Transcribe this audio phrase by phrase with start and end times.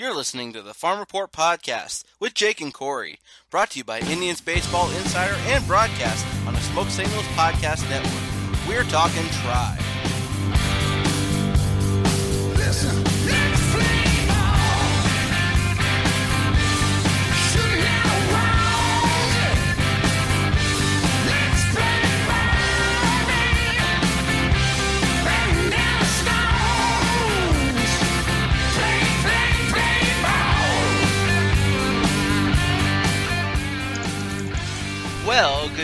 [0.00, 3.18] You're listening to the Farm Report Podcast with Jake and Corey,
[3.50, 8.66] brought to you by Indians Baseball Insider and broadcast on the Smoke Signals Podcast Network.
[8.66, 9.89] We're talking tribe.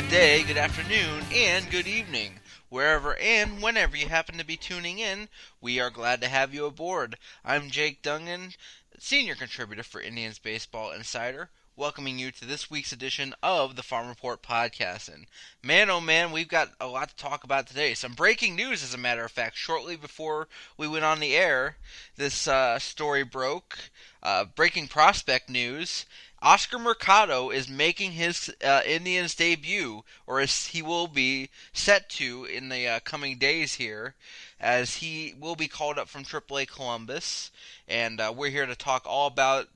[0.03, 2.33] Good day, good afternoon, and good evening.
[2.69, 5.27] Wherever and whenever you happen to be tuning in,
[5.59, 7.17] we are glad to have you aboard.
[7.43, 8.55] I'm Jake Dungan,
[8.99, 14.07] senior contributor for Indians Baseball Insider, welcoming you to this week's edition of the Farm
[14.07, 15.09] Report Podcast.
[15.09, 15.25] And
[15.63, 17.95] man, oh man, we've got a lot to talk about today.
[17.95, 19.57] Some breaking news, as a matter of fact.
[19.57, 21.77] Shortly before we went on the air,
[22.17, 23.79] this uh, story broke.
[24.23, 26.05] Uh, breaking prospect news.
[26.43, 32.69] Oscar Mercado is making his uh, Indians debut, or he will be set to in
[32.69, 34.15] the uh, coming days here,
[34.61, 37.51] as he will be called up from AAA Columbus.
[37.89, 39.69] And uh, we're here to talk all about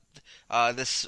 [0.49, 1.07] uh, this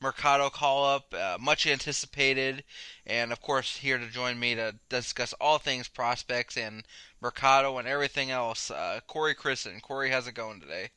[0.00, 2.64] Mercado call up, uh, much anticipated,
[3.06, 6.84] and of course, here to join me to discuss all things prospects and
[7.20, 8.70] Mercado and everything else.
[8.70, 9.80] Uh, Corey Christen.
[9.80, 10.90] Corey, how's it going today?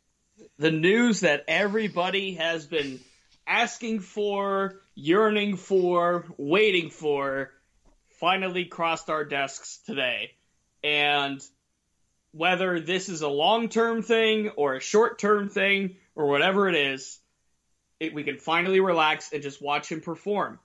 [0.58, 3.00] the news that everybody has been
[3.48, 7.52] asking for, yearning for, waiting for,
[8.20, 10.32] finally crossed our desks today.
[10.84, 11.42] And
[12.32, 16.76] whether this is a long term thing or a short term thing or whatever it
[16.76, 17.20] is,
[18.00, 20.60] it, we can finally relax and just watch him perform.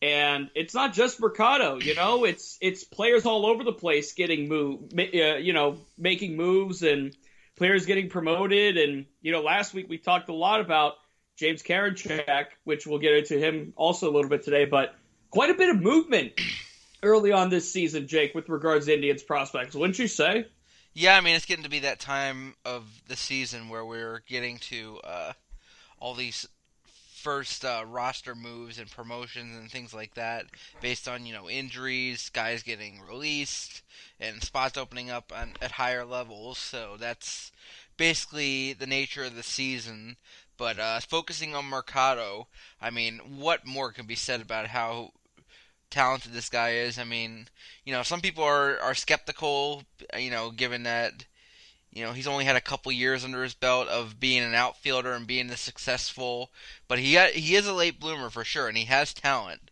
[0.00, 4.48] And it's not just Mercado, you know, it's it's players all over the place getting
[4.48, 7.16] move, uh, you know, making moves and
[7.56, 8.76] players getting promoted.
[8.76, 10.94] And you know, last week we talked a lot about
[11.38, 14.64] James Karinchak, which we'll get into him also a little bit today.
[14.64, 14.94] But
[15.30, 16.32] quite a bit of movement
[17.02, 20.46] early on this season, Jake, with regards to Indians prospects, wouldn't you say?
[20.94, 24.58] Yeah, I mean it's getting to be that time of the season where we're getting
[24.58, 25.32] to uh,
[26.00, 26.48] all these
[27.18, 30.46] first uh, roster moves and promotions and things like that,
[30.80, 33.82] based on you know injuries, guys getting released,
[34.18, 36.58] and spots opening up on, at higher levels.
[36.58, 37.52] So that's
[37.96, 40.16] basically the nature of the season.
[40.58, 42.48] But uh, focusing on Mercado,
[42.82, 45.12] I mean, what more can be said about how
[45.90, 46.98] talented this guy is?
[46.98, 47.48] I mean,
[47.84, 49.84] you know, some people are are skeptical,
[50.18, 51.24] you know, given that
[51.90, 55.12] you know, he's only had a couple years under his belt of being an outfielder
[55.12, 56.50] and being this successful,
[56.86, 59.70] but he he is a late bloomer for sure, and he has talent.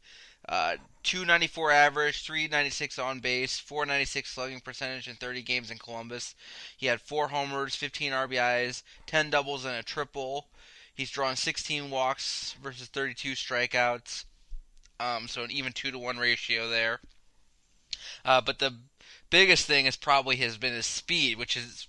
[0.48, 6.34] Uh, 294 average, 396 on base, 496 slugging percentage in 30 games in Columbus.
[6.76, 10.48] He had four homers, 15 RBIs, 10 doubles, and a triple.
[10.96, 14.24] He's drawn 16 walks versus 32 strikeouts,
[14.98, 17.00] um, so an even two to one ratio there.
[18.24, 18.74] Uh, but the
[19.28, 21.86] biggest thing is probably has been his speed, which has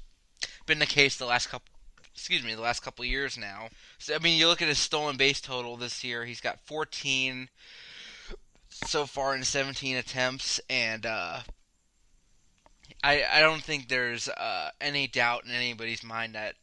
[0.65, 1.71] been the case the last couple
[2.13, 3.69] excuse me, the last couple years now.
[3.99, 7.47] So I mean, you look at his stolen base total this year, he's got 14
[8.69, 11.39] so far in 17 attempts and uh
[13.03, 16.55] I I don't think there's uh any doubt in anybody's mind that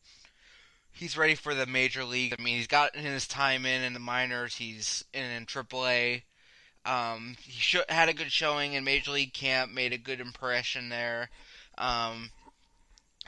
[0.94, 2.34] he's ready for the major league.
[2.36, 6.22] I mean, he's gotten his time in in the minors, he's in in AAA.
[6.86, 10.90] Um, he sh- had a good showing in Major League Camp, made a good impression
[10.90, 11.30] there.
[11.78, 12.30] Um,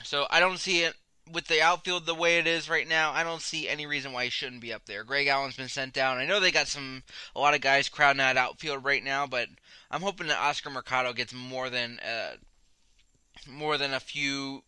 [0.03, 0.93] so I don't see it
[1.31, 3.11] with the outfield the way it is right now.
[3.11, 5.03] I don't see any reason why he shouldn't be up there.
[5.03, 6.17] Greg Allen's been sent down.
[6.17, 7.03] I know they got some
[7.35, 9.47] a lot of guys crowding that outfield right now, but
[9.89, 12.35] I'm hoping that Oscar Mercado gets more than uh,
[13.47, 14.63] more than a few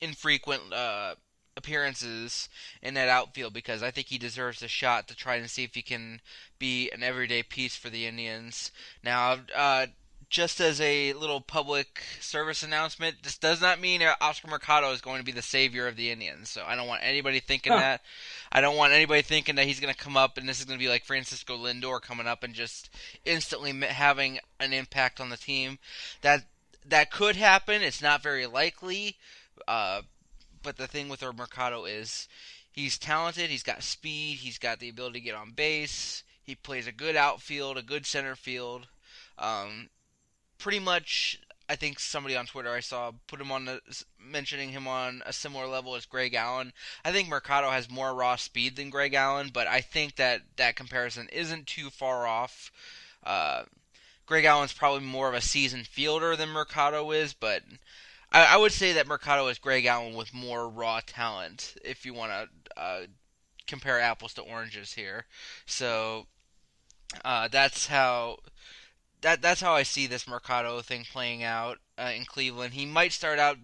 [0.00, 1.14] infrequent uh,
[1.58, 2.48] appearances
[2.82, 5.74] in that outfield because I think he deserves a shot to try and see if
[5.74, 6.20] he can
[6.58, 8.70] be an everyday piece for the Indians.
[9.04, 9.86] Now, uh,
[10.30, 15.18] just as a little public service announcement, this does not mean Oscar Mercado is going
[15.18, 16.50] to be the savior of the Indians.
[16.50, 17.78] So I don't want anybody thinking Huh.
[17.78, 18.02] that.
[18.52, 20.78] I don't want anybody thinking that he's going to come up and this is going
[20.78, 22.90] to be like Francisco Lindor coming up and just
[23.24, 25.78] instantly having an impact on the team.
[26.20, 26.44] That
[26.86, 27.82] that could happen.
[27.82, 29.16] It's not very likely.
[29.66, 30.02] Uh,
[30.62, 32.28] but the thing with our Mercado is
[32.70, 33.50] he's talented.
[33.50, 34.38] He's got speed.
[34.38, 36.24] He's got the ability to get on base.
[36.42, 38.88] He plays a good outfield, a good center field.
[39.38, 39.90] Um,
[40.58, 41.38] pretty much,
[41.68, 43.80] I think somebody on Twitter I saw put him on the
[44.18, 46.72] mentioning him on a similar level as Greg Allen.
[47.04, 50.76] I think Mercado has more raw speed than Greg Allen, but I think that that
[50.76, 52.72] comparison isn't too far off.
[53.22, 53.64] Uh,
[54.26, 57.62] Greg Allen's probably more of a seasoned fielder than Mercado is, but
[58.30, 61.76] I, I would say that Mercado is Greg Allen with more raw talent.
[61.84, 63.00] If you want to uh,
[63.66, 65.26] compare apples to oranges here.
[65.66, 66.26] So
[67.24, 68.38] uh, that's how
[69.20, 72.74] that that's how I see this Mercado thing playing out uh, in Cleveland.
[72.74, 73.58] He might start out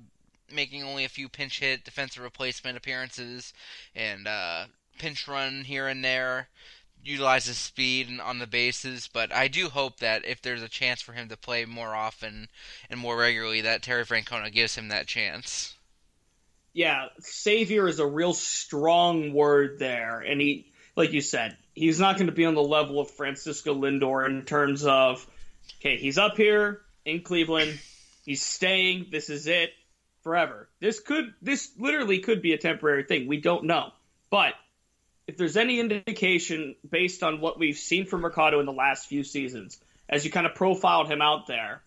[0.52, 3.52] making only a few pinch hit defensive replacement appearances
[3.94, 4.66] and uh,
[4.98, 6.48] pinch run here and there,
[7.04, 9.08] utilize his speed and on the bases.
[9.12, 12.48] But I do hope that if there's a chance for him to play more often
[12.90, 15.74] and more regularly, that Terry Francona gives him that chance.
[16.74, 20.66] yeah, savior is a real strong word there, and he,
[20.96, 24.44] like you said, he's not going to be on the level of Francisco Lindor in
[24.44, 25.24] terms of,
[25.78, 27.78] okay, he's up here in Cleveland,
[28.24, 29.70] he's staying, this is it
[30.22, 30.68] forever.
[30.80, 33.28] This could, this literally could be a temporary thing.
[33.28, 33.92] We don't know,
[34.28, 34.54] but
[35.26, 39.24] if there's any indication based on what we've seen from Mercado in the last few
[39.24, 39.78] seasons,
[40.08, 41.82] as you kind of profiled him out there,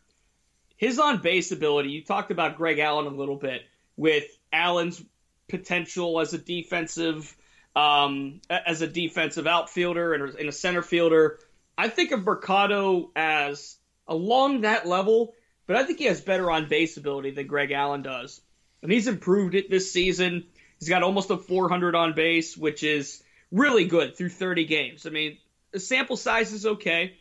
[0.76, 3.64] his on base ability, you talked about Greg Allen a little bit
[3.96, 5.04] with Allen's
[5.48, 7.36] potential as a defensive
[7.76, 11.40] um, as a defensive outfielder and, and a center fielder.
[11.78, 15.36] I think of Mercado as along that level,
[15.68, 18.42] but I think he has better on base ability than Greg Allen does.
[18.82, 20.46] And he's improved it this season.
[20.80, 25.06] He's got almost a 400 on base, which is really good through 30 games.
[25.06, 25.38] I mean,
[25.72, 27.14] the sample size is okay.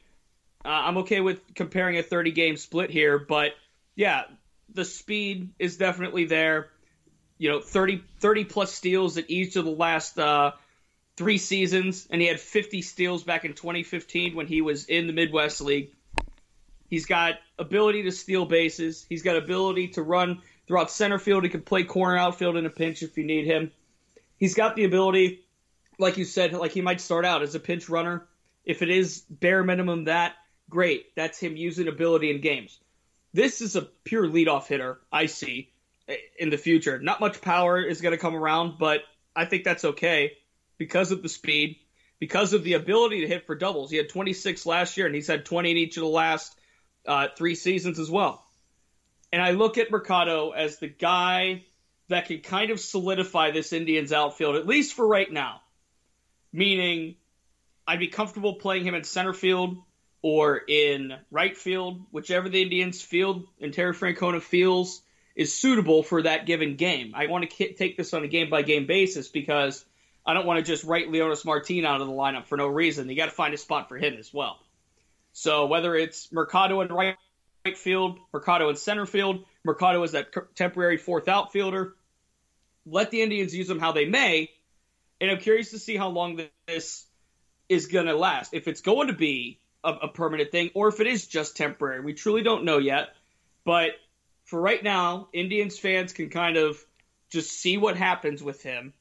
[0.65, 3.53] Uh, I'm okay with comparing a 30 game split here, but
[3.95, 4.25] yeah,
[4.73, 6.71] the speed is definitely there.
[7.39, 10.53] You know, 30, 30 plus steals at each of the last uh,
[11.17, 15.13] three seasons, and he had 50 steals back in 2015 when he was in the
[15.13, 15.91] Midwest League.
[16.89, 19.05] He's got ability to steal bases.
[19.09, 21.45] He's got ability to run throughout center field.
[21.45, 23.73] He can play corner outfield in a pinch if you need him.
[24.39, 25.46] He's got the ability,
[25.99, 28.27] like you said, like he might start out as a pinch runner.
[28.65, 30.35] If it is bare minimum that,
[30.69, 31.15] great.
[31.15, 32.79] That's him using ability in games.
[33.33, 35.71] This is a pure leadoff hitter, I see,
[36.39, 36.99] in the future.
[36.99, 39.03] Not much power is going to come around, but
[39.35, 40.33] I think that's okay
[40.79, 41.77] because of the speed,
[42.19, 43.91] because of the ability to hit for doubles.
[43.91, 46.57] He had 26 last year, and he's had 20 in each of the last
[47.07, 48.43] uh, three seasons as well.
[49.33, 51.65] And I look at Mercado as the guy
[52.09, 55.61] that can kind of solidify this Indians outfield, at least for right now.
[56.57, 57.17] Meaning,
[57.87, 59.77] I'd be comfortable playing him in center field
[60.23, 65.03] or in right field, whichever the Indians field and Terry Francona feels
[65.35, 67.13] is suitable for that given game.
[67.15, 69.85] I want to take this on a game by game basis because
[70.25, 73.11] I don't want to just write Leonys Martin out of the lineup for no reason.
[73.11, 74.59] You got to find a spot for him as well.
[75.35, 77.19] So whether it's Mercado in right
[77.75, 81.93] field, Mercado in center field, Mercado is that temporary fourth outfielder.
[82.87, 84.49] Let the Indians use them how they may,
[85.21, 87.07] and I'm curious to see how long this
[87.69, 88.55] is going to last.
[88.55, 92.01] If it's going to be a, a permanent thing, or if it is just temporary,
[92.01, 93.09] we truly don't know yet.
[93.65, 93.93] But
[94.45, 96.83] for right now, Indians fans can kind of
[97.31, 98.93] just see what happens with him.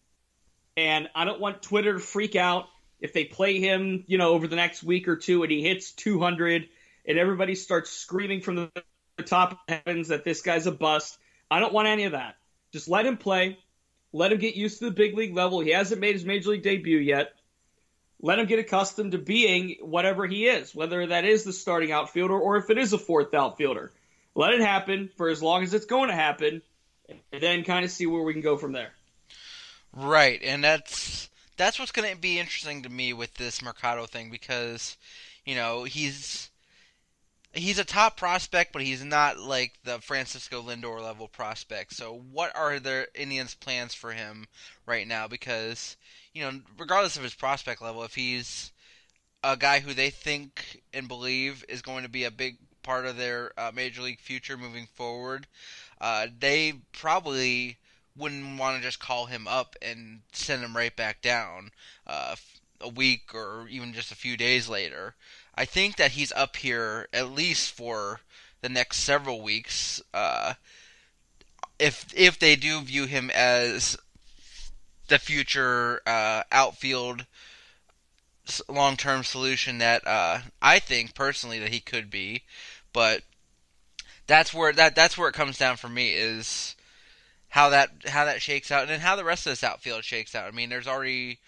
[0.77, 2.65] And I don't want Twitter to freak out
[2.99, 5.91] if they play him, you know, over the next week or two and he hits
[5.91, 6.67] 200
[7.07, 11.17] and everybody starts screaming from the top heavens that this guy's a bust.
[11.49, 12.35] I don't want any of that.
[12.73, 13.59] Just let him play.
[14.15, 15.59] Let him get used to the big league level.
[15.59, 17.33] He hasn't made his major league debut yet.
[18.21, 22.39] Let him get accustomed to being whatever he is, whether that is the starting outfielder
[22.39, 23.91] or if it is a fourth outfielder.
[24.33, 26.61] Let it happen for as long as it's going to happen,
[27.09, 28.93] and then kind of see where we can go from there.
[29.91, 34.29] Right, and that's that's what's going to be interesting to me with this Mercado thing
[34.29, 34.95] because,
[35.43, 36.49] you know, he's
[37.55, 41.93] he's a top prospect, but he's not like the Francisco Lindor level prospect.
[41.93, 44.47] So, what are the Indians' plans for him
[44.85, 45.27] right now?
[45.27, 45.97] Because,
[46.33, 48.71] you know, regardless of his prospect level, if he's
[49.43, 53.17] a guy who they think and believe is going to be a big part of
[53.17, 55.47] their uh, major league future moving forward,
[56.01, 57.77] uh, they probably
[58.17, 61.71] wouldn't want to just call him up and send him right back down
[62.07, 62.35] uh,
[62.79, 65.15] a week or even just a few days later.
[65.55, 68.21] I think that he's up here at least for
[68.61, 70.01] the next several weeks.
[70.13, 70.55] Uh,
[71.79, 73.97] if if they do view him as
[75.07, 77.25] the future uh, outfield
[78.67, 82.43] long term solution that uh, I think personally that he could be,
[82.93, 83.23] but
[84.27, 86.75] that's where that that's where it comes down for me is
[87.49, 90.35] how that how that shakes out and then how the rest of this outfield shakes
[90.35, 90.47] out.
[90.47, 91.39] I mean, there's already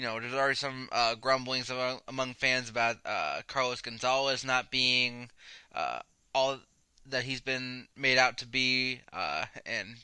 [0.00, 4.70] you know, there's already some uh, grumblings among, among fans about uh, Carlos Gonzalez not
[4.70, 5.28] being
[5.74, 5.98] uh,
[6.34, 6.58] all
[7.04, 9.96] that he's been made out to be, uh, and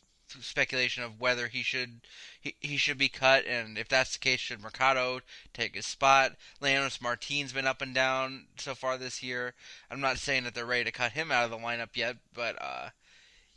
[0.42, 2.02] speculation of whether he should
[2.38, 5.20] he, he should be cut, and if that's the case, should Mercado
[5.54, 6.32] take his spot?
[6.60, 9.54] Leonys Martin's been up and down so far this year.
[9.90, 12.60] I'm not saying that they're ready to cut him out of the lineup yet, but
[12.60, 12.90] uh,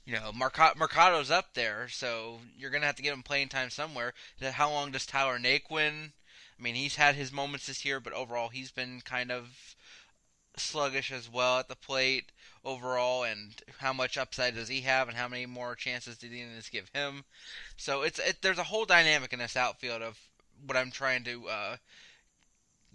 [0.05, 4.13] you know, Mercado's up there, so you're gonna have to give him playing time somewhere.
[4.41, 6.13] How long does Tyler Naquin?
[6.59, 9.75] I mean, he's had his moments this year, but overall, he's been kind of
[10.57, 12.31] sluggish as well at the plate
[12.65, 13.23] overall.
[13.23, 16.69] And how much upside does he have, and how many more chances do the Indians
[16.69, 17.23] give him?
[17.77, 20.19] So it's it, there's a whole dynamic in this outfield of
[20.65, 21.77] what I'm trying to uh,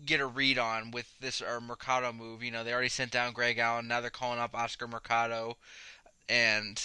[0.04, 2.42] get a read on with this or Mercado move.
[2.42, 3.88] You know, they already sent down Greg Allen.
[3.88, 5.56] Now they're calling up Oscar Mercado,
[6.28, 6.82] and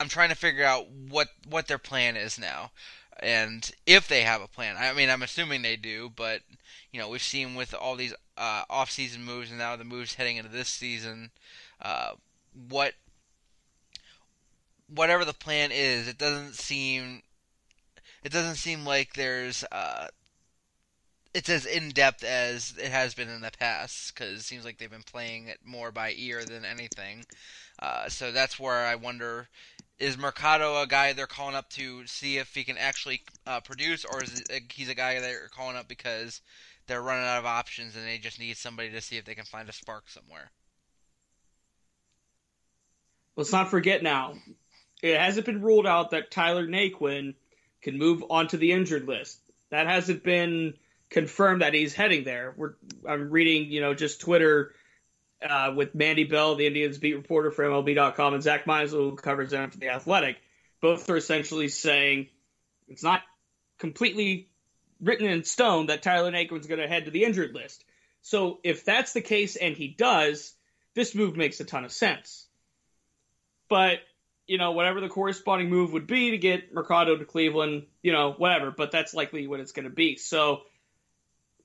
[0.00, 2.72] I'm trying to figure out what what their plan is now,
[3.20, 4.76] and if they have a plan.
[4.78, 6.42] I mean, I'm assuming they do, but
[6.92, 10.36] you know, we've seen with all these uh, off-season moves and now the moves heading
[10.36, 11.30] into this season,
[11.82, 12.12] uh,
[12.68, 12.94] what
[14.88, 17.22] whatever the plan is, it doesn't seem
[18.22, 20.08] it doesn't seem like there's uh,
[21.34, 24.78] it's as in depth as it has been in the past because it seems like
[24.78, 27.24] they've been playing it more by ear than anything.
[27.78, 29.48] Uh, so that's where I wonder:
[29.98, 34.04] is Mercado a guy they're calling up to see if he can actually uh, produce,
[34.04, 36.42] or is it, he's a guy they're calling up because
[36.86, 39.44] they're running out of options and they just need somebody to see if they can
[39.44, 40.50] find a spark somewhere?
[43.36, 44.34] Let's not forget now,
[45.02, 47.34] it hasn't been ruled out that Tyler Naquin
[47.82, 49.38] can move onto the injured list.
[49.70, 50.74] That hasn't been
[51.10, 52.54] confirmed that he's heading there.
[52.56, 52.74] We're
[53.08, 54.72] I'm reading, you know, just Twitter
[55.46, 59.50] uh, with Mandy Bell, the Indians beat reporter for MLB.com, and Zack Meisel, who covers
[59.50, 60.36] them for the Athletic.
[60.80, 62.28] Both are essentially saying
[62.88, 63.22] it's not
[63.78, 64.48] completely
[65.00, 67.84] written in stone that Tyler Naquin's going to head to the injured list.
[68.22, 70.54] So if that's the case and he does,
[70.94, 72.46] this move makes a ton of sense.
[73.68, 74.00] But
[74.46, 78.32] you know, whatever the corresponding move would be to get Mercado to Cleveland, you know,
[78.32, 80.16] whatever, but that's likely what it's going to be.
[80.16, 80.62] So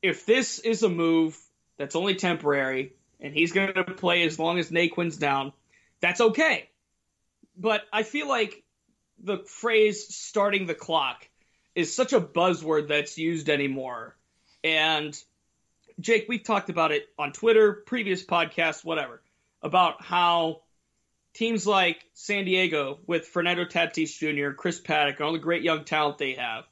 [0.01, 1.37] if this is a move
[1.77, 5.53] that's only temporary and he's going to play as long as Naquin's down,
[5.99, 6.69] that's okay.
[7.55, 8.63] But I feel like
[9.23, 11.27] the phrase starting the clock
[11.75, 14.15] is such a buzzword that's used anymore.
[14.63, 15.17] And
[15.99, 19.21] Jake, we've talked about it on Twitter, previous podcasts, whatever,
[19.61, 20.61] about how
[21.33, 25.85] teams like San Diego with Fernando Tatis Jr., Chris Paddack, and all the great young
[25.85, 26.65] talent they have,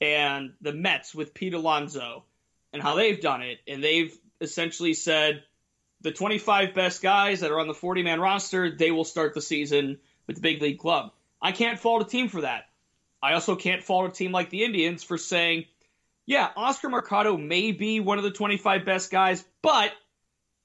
[0.00, 2.24] and the Mets with Pete Alonso,
[2.72, 3.58] and how they've done it.
[3.66, 5.42] And they've essentially said
[6.00, 9.42] the 25 best guys that are on the 40 man roster, they will start the
[9.42, 11.12] season with the big league club.
[11.40, 12.64] I can't fault a team for that.
[13.22, 15.64] I also can't fault a team like the Indians for saying,
[16.26, 19.92] yeah, Oscar Mercado may be one of the 25 best guys, but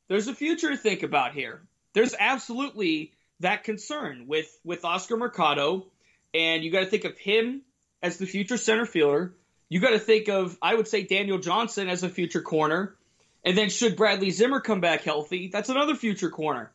[0.07, 1.61] there's a future to think about here.
[1.93, 5.87] There's absolutely that concern with with Oscar Mercado,
[6.33, 7.61] and you got to think of him
[8.01, 9.33] as the future center fielder.
[9.69, 12.95] You got to think of I would say Daniel Johnson as a future corner,
[13.43, 16.71] and then should Bradley Zimmer come back healthy, that's another future corner.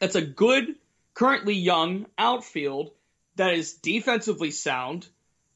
[0.00, 0.74] That's a good,
[1.14, 2.92] currently young outfield
[3.36, 5.06] that is defensively sound,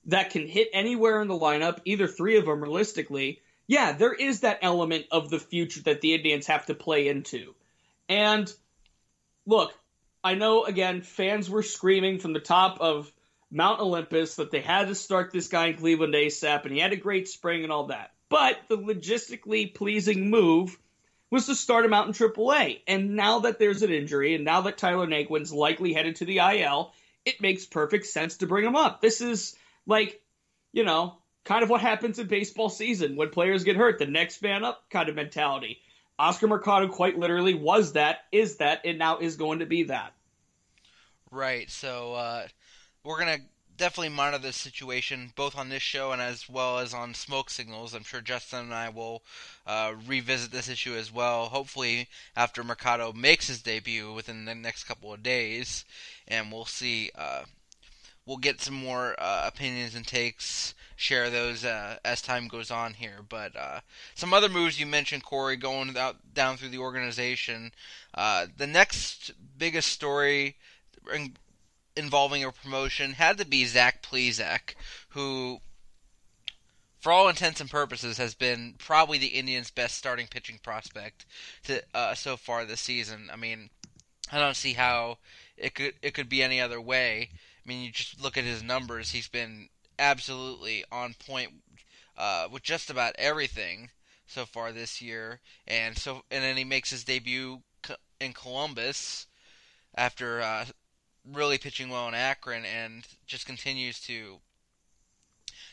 [0.06, 3.40] that can hit anywhere in the lineup, either three of them realistically.
[3.66, 7.54] Yeah, there is that element of the future that the Indians have to play into.
[8.08, 8.52] And
[9.46, 9.72] look,
[10.24, 13.12] I know again fans were screaming from the top of
[13.50, 16.92] Mount Olympus that they had to start this guy in Cleveland ASAP, and he had
[16.92, 18.12] a great spring and all that.
[18.32, 20.78] But the logistically pleasing move
[21.28, 22.80] was to start him out in AAA.
[22.86, 26.38] And now that there's an injury, and now that Tyler Naquin's likely headed to the
[26.38, 26.94] IL,
[27.26, 29.02] it makes perfect sense to bring him up.
[29.02, 29.54] This is
[29.86, 30.22] like,
[30.72, 34.40] you know, kind of what happens in baseball season when players get hurt, the next
[34.40, 35.80] man up kind of mentality.
[36.18, 40.14] Oscar Mercado quite literally was that, is that, and now is going to be that.
[41.30, 41.70] Right.
[41.70, 42.46] So uh,
[43.04, 43.40] we're gonna
[43.76, 47.94] definitely monitor this situation both on this show and as well as on Smoke Signals.
[47.94, 49.22] I'm sure Justin and I will
[49.66, 51.46] uh, revisit this issue as well.
[51.46, 55.84] Hopefully after Mercado makes his debut within the next couple of days,
[56.28, 57.10] and we'll see.
[57.14, 57.42] Uh,
[58.26, 60.74] we'll get some more uh, opinions and takes.
[60.94, 63.18] Share those uh, as time goes on here.
[63.28, 63.80] But uh,
[64.14, 67.72] some other moves you mentioned, Corey, going out, down through the organization.
[68.14, 70.56] Uh, the next biggest story
[71.96, 74.75] involving a promotion had to be Zach Plesac,
[75.11, 75.61] who,
[76.99, 81.26] for all intents and purposes, has been probably the Indians' best starting pitching prospect
[81.64, 83.28] to, uh, so far this season.
[83.32, 83.70] I mean,
[84.30, 85.18] I don't see how
[85.56, 87.30] it could it could be any other way.
[87.32, 89.68] I mean, you just look at his numbers; he's been
[89.99, 91.52] absolutely on point
[92.16, 93.90] uh, with just about everything
[94.26, 97.62] so far this year, and so and then he makes his debut
[98.20, 99.26] in Columbus
[99.94, 100.64] after uh,
[101.30, 104.40] really pitching well in Akron, and just continues to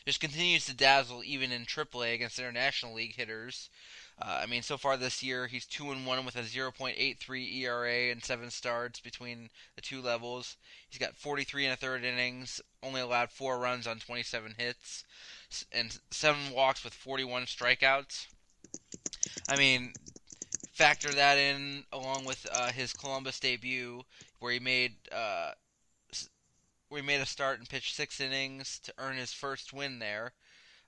[0.06, 3.68] just continues to dazzle even in AAA against international league hitters.
[4.20, 8.10] Uh, I mean, so far this year, he's two and one with a 0.83 ERA
[8.10, 10.56] and seven starts between the two levels.
[10.88, 15.04] He's got 43 and a third innings, only allowed four runs on 27 hits,
[15.72, 18.26] and seven walks with 41 strikeouts.
[19.48, 19.92] I mean,
[20.72, 24.02] factor that in along with uh, his Columbus debut,
[24.40, 25.52] where he made uh,
[26.88, 30.32] where he made a start and pitched six innings to earn his first win there.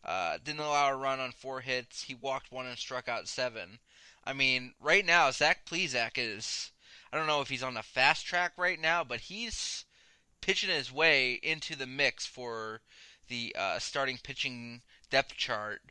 [0.05, 2.03] Uh, didn't allow a run on four hits.
[2.03, 3.79] He walked one and struck out seven.
[4.25, 6.73] I mean, right now Zach Plesac is.
[7.13, 9.85] I don't know if he's on the fast track right now, but he's
[10.41, 12.81] pitching his way into the mix for
[13.29, 15.83] the uh, starting pitching depth chart.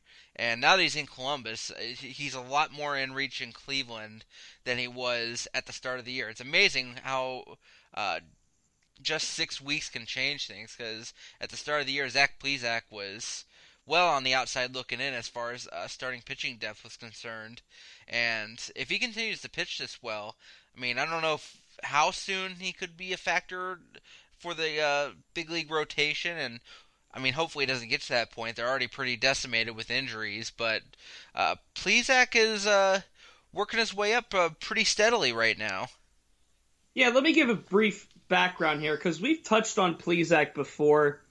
[0.42, 4.26] And now that he's in Columbus, uh, he's a lot more in reach in Cleveland
[4.64, 6.30] than he was at the start of the year.
[6.30, 7.44] It's amazing how
[7.94, 8.22] uh,
[9.04, 10.74] just six weeks can change things.
[10.76, 13.46] Because at the start of the year, Zach Plesac was
[13.86, 17.62] well on the outside looking in as far as uh, starting pitching depth was concerned.
[18.08, 20.38] And if he continues to pitch this well,
[20.76, 23.78] I mean, I don't know if, how soon he could be a factor
[24.40, 26.36] for the uh, big league rotation.
[26.36, 26.62] And
[27.14, 28.56] I mean, hopefully, it doesn't get to that point.
[28.56, 30.82] They're already pretty decimated with injuries, but
[31.36, 33.02] uh, Plesac is uh,
[33.54, 35.88] working his way up uh, pretty steadily right now.
[36.94, 41.22] Yeah, let me give a brief background here because we've touched on Plesac before,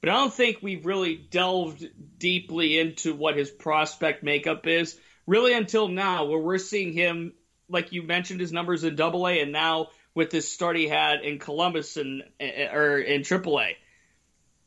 [0.00, 1.86] but I don't think we've really delved
[2.18, 4.98] deeply into what his prospect makeup is.
[5.26, 7.32] Really, until now, where we're seeing him,
[7.68, 11.20] like you mentioned, his numbers in Double A, and now with this start he had
[11.22, 13.76] in Columbus and or in Triple A,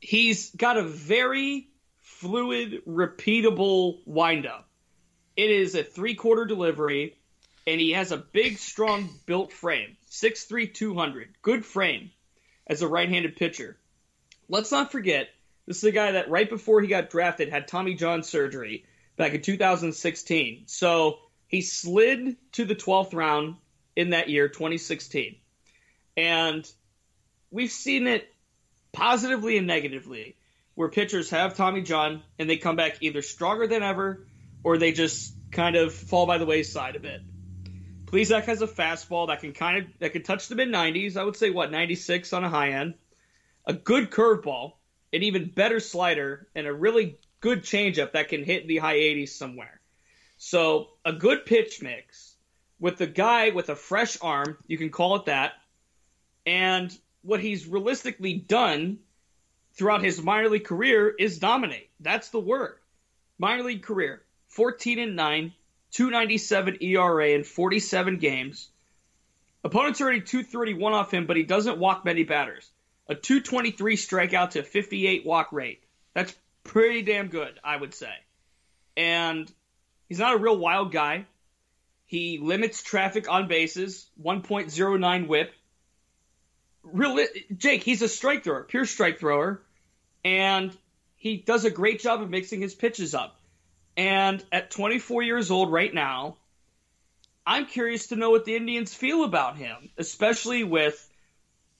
[0.04, 1.70] he's got a very
[2.02, 4.68] fluid, repeatable windup.
[5.36, 7.16] It is a three-quarter delivery
[7.66, 9.96] and he has a big, strong built frame.
[10.12, 11.30] 6'3", 200.
[11.42, 12.12] Good frame
[12.68, 13.78] as a right-handed pitcher.
[14.50, 15.30] Let's not forget,
[15.66, 19.34] this is a guy that right before he got drafted had Tommy John surgery back
[19.34, 20.64] in 2016.
[20.66, 23.56] So he slid to the 12th round
[23.96, 25.38] in that year, 2016.
[26.18, 26.70] And
[27.50, 28.33] we've seen it
[28.94, 30.38] positively and negatively,
[30.76, 34.26] where pitchers have Tommy John and they come back either stronger than ever
[34.64, 37.22] or they just kind of fall by the wayside a bit.
[38.06, 41.18] Plesac has a fastball that can kind of that can touch the mid 90s.
[41.18, 42.94] I would say what 96 on a high end,
[43.66, 44.74] a good curveball,
[45.12, 49.30] an even better slider, and a really good changeup that can hit the high 80s
[49.30, 49.82] somewhere.
[50.38, 52.36] So a good pitch mix
[52.80, 55.54] with the guy with a fresh arm, you can call it that,
[56.46, 59.00] and what he's realistically done
[59.74, 61.90] throughout his minor league career is dominate.
[62.00, 62.78] That's the word.
[63.40, 65.54] Minor league career, 14 and 9,
[65.92, 68.70] 297 ERA in 47 games.
[69.64, 72.70] Opponents are already 231 off him, but he doesn't walk many batters.
[73.08, 75.84] A 223 strikeout to 58 walk rate.
[76.14, 78.14] That's pretty damn good, I would say.
[78.96, 79.52] And
[80.10, 81.26] he's not a real wild guy.
[82.06, 85.54] He limits traffic on bases, 1.09 whip.
[86.84, 89.62] Real, Jake, he's a strike thrower, pure strike thrower,
[90.24, 90.76] and
[91.16, 93.40] he does a great job of mixing his pitches up.
[93.96, 96.38] And at 24 years old right now,
[97.46, 101.10] I'm curious to know what the Indians feel about him, especially with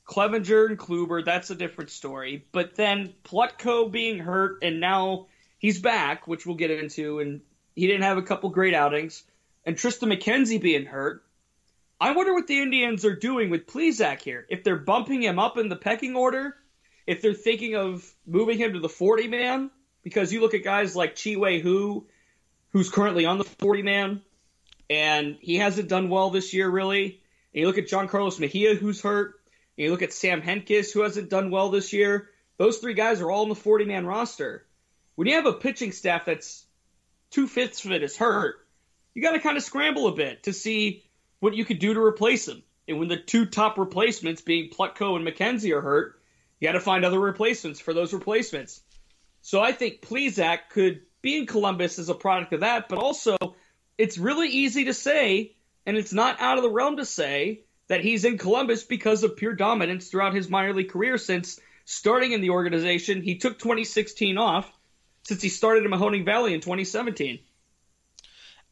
[0.06, 1.24] Clevinger and Kluber.
[1.24, 2.46] That's a different story.
[2.52, 7.42] But then Plutko being hurt, and now he's back, which we'll get into, and
[7.76, 9.24] he didn't have a couple great outings.
[9.66, 11.24] And Triston McKenzie being hurt.
[12.00, 14.46] I wonder what the Indians are doing with Plesac here.
[14.50, 16.56] If they're bumping him up in the pecking order,
[17.08, 19.72] if they're thinking of moving him to the 40 man,
[20.04, 22.06] because you look at guys like Chih-Wei Hu,
[22.72, 24.22] who's currently on the 40 man,
[24.90, 27.22] and he hasn't done well this year, really.
[27.54, 29.36] And you look at Jean Carlos Mejia, who's hurt.
[29.78, 32.30] And you look at Sam Hentges, who hasn't done well this year.
[32.58, 34.66] Those three guys are all in the 40 man roster.
[35.16, 36.66] When you have a pitching staff that's
[37.32, 38.56] two fifths of it is hurt,
[39.14, 41.04] you got to kind of scramble a bit to see
[41.44, 42.64] what you could do to replace him.
[42.88, 46.22] And when the two top replacements, being Plutko and McKenzie, are hurt,
[46.58, 48.80] you got to find other replacements for those replacements.
[49.42, 53.36] So I think Plesac could be in Columbus as a product of that, but also
[53.98, 55.52] it's really easy to say,
[55.86, 59.36] and it's not out of the realm to say, that he's in Columbus because of
[59.36, 63.22] pure dominance throughout his minor league career since starting in the organization.
[63.22, 64.72] He took 2016 off
[65.24, 67.40] since he started in Mahoning Valley in 2017.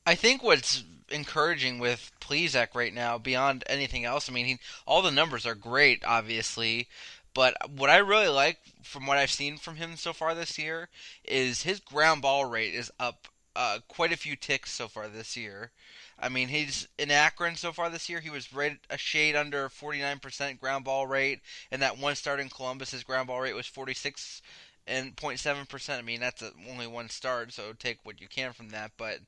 [0.06, 5.02] I think what's encouraging with Plesac right now, beyond anything else, I mean, he, all
[5.02, 6.88] the numbers are great, obviously,
[7.34, 10.90] but what I really like from what I've seen from him so far this year
[11.24, 15.36] is his ground ball rate is up uh, quite a few ticks so far this
[15.36, 15.72] year.
[16.20, 18.20] I mean, he's in Akron so far this year.
[18.20, 21.40] He was right a shade under 49% ground ball rate,
[21.72, 24.42] and that one start in Columbus, his ground ball rate was 46
[24.88, 26.00] and 0.7 percent.
[26.00, 28.92] I mean, that's a, only one start, so take what you can from that.
[28.98, 29.20] But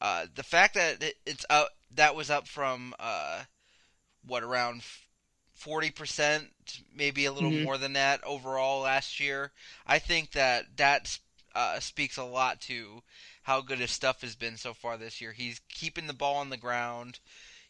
[0.00, 3.44] uh, the fact that it, it's up, that was up from uh,
[4.26, 4.82] what around
[5.54, 6.48] 40 percent,
[6.94, 7.64] maybe a little Mhm.
[7.64, 9.52] more than that overall last year.
[9.86, 11.18] I think that that
[11.54, 13.02] uh, speaks a lot to
[13.44, 15.32] how good his stuff has been so far this year.
[15.32, 17.18] He's keeping the ball on the ground.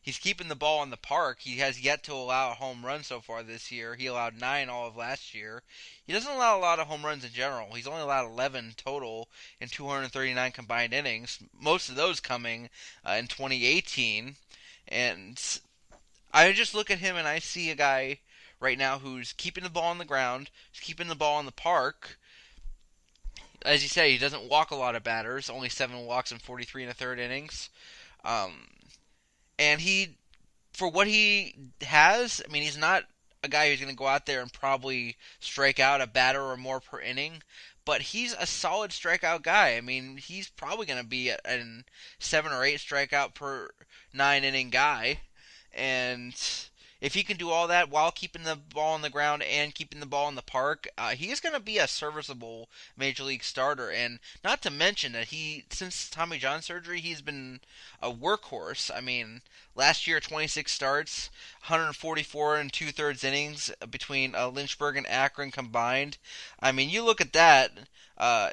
[0.09, 1.41] He's keeping the ball in the park.
[1.41, 3.95] He has yet to allow a home run so far this year.
[3.95, 5.63] He allowed nine all of last year.
[6.03, 7.75] He doesn't allow a lot of home runs in general.
[7.75, 9.29] He's only allowed 11 total
[9.61, 11.41] in 239 combined innings.
[11.53, 12.71] Most of those coming
[13.07, 14.37] uh, in 2018.
[14.89, 15.61] And
[16.33, 18.21] I just look at him and I see a guy
[18.61, 21.53] right now who's keeping the ball on the ground, who's keeping the ball in the
[21.53, 22.19] park.
[23.61, 25.51] As you say, he doesn't walk a lot of batters.
[25.51, 27.69] Only seven walks in 43 and a third innings.
[28.25, 28.69] Um,
[29.59, 30.17] and he,
[30.73, 33.05] for what he has, I mean, he's not
[33.43, 36.57] a guy who's going to go out there and probably strike out a batter or
[36.57, 37.43] more per inning,
[37.85, 39.77] but he's a solid strikeout guy.
[39.77, 41.63] I mean, he's probably going to be a, a
[42.19, 43.71] seven or eight strikeout per
[44.13, 45.21] nine inning guy,
[45.73, 46.35] and
[47.01, 50.01] if he can do all that while keeping the ball on the ground and keeping
[50.01, 53.91] the ball in the park, uh, he's going to be a serviceable major league starter.
[53.91, 57.61] And not to mention that he, since Tommy John surgery, he's been
[58.03, 58.91] a workhorse.
[58.95, 59.43] I mean,
[59.75, 61.31] last year 26 starts,
[61.67, 66.19] 144 and two thirds innings between uh, Lynchburg and Akron combined.
[66.61, 67.73] I mean, you look at that.
[68.17, 68.51] Uh,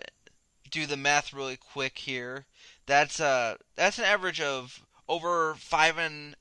[0.69, 2.45] do the math really quick here.
[2.85, 6.35] That's uh that's an average of over five and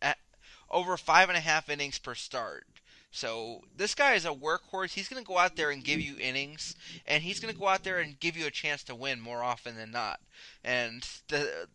[0.74, 2.66] over five and a half innings per start.
[3.10, 4.92] So this guy is a workhorse.
[4.92, 6.74] He's going to go out there and give you innings,
[7.06, 9.42] and he's going to go out there and give you a chance to win more
[9.42, 10.18] often than not.
[10.64, 11.68] And the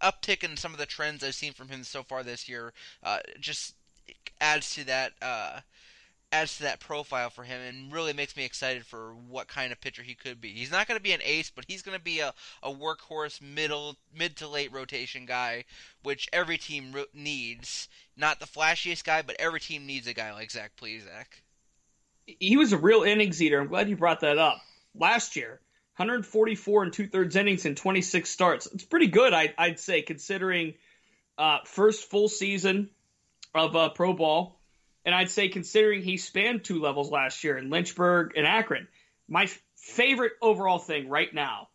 [0.00, 2.72] uptick in some of the trends I've seen from him so far this year
[3.02, 3.74] uh, just
[4.40, 5.60] adds to that uh,
[6.32, 9.80] adds to that profile for him and really makes me excited for what kind of
[9.80, 10.50] pitcher he could be.
[10.50, 13.40] He's not going to be an ace, but he's going to be a, a workhorse
[13.40, 15.64] middle mid to late rotation guy,
[16.02, 17.88] which every team needs.
[18.16, 21.26] Not the flashiest guy, but every team needs a guy like Zach Plesac.
[22.26, 23.60] he was a real innings eater.
[23.60, 24.60] I'm glad you brought that up.
[24.94, 25.60] Last year,
[25.96, 28.66] 144 and two thirds innings in 26 starts.
[28.66, 30.74] It's pretty good, I, I'd say, considering
[31.38, 32.90] uh, first full season
[33.54, 34.59] of uh, pro ball,
[35.04, 38.88] and I'd say considering he spanned two levels last year in Lynchburg and Akron.
[39.28, 41.68] My favorite overall thing right now,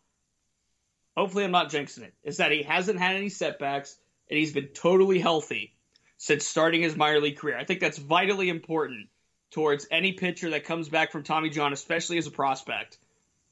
[1.16, 3.96] hopefully I'm not jinxing it, is that he hasn't had any setbacks
[4.30, 5.72] and he's been totally healthy
[6.18, 7.58] since starting his minor league career.
[7.58, 9.08] I think that's vitally important
[9.50, 12.98] towards any pitcher that comes back from Tommy John, especially as a prospect.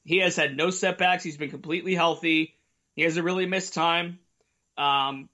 [0.05, 1.25] He has had no setbacks.
[1.25, 2.55] He's been completely healthy.
[2.95, 4.19] He hasn't really missed time.
[4.77, 5.29] Um,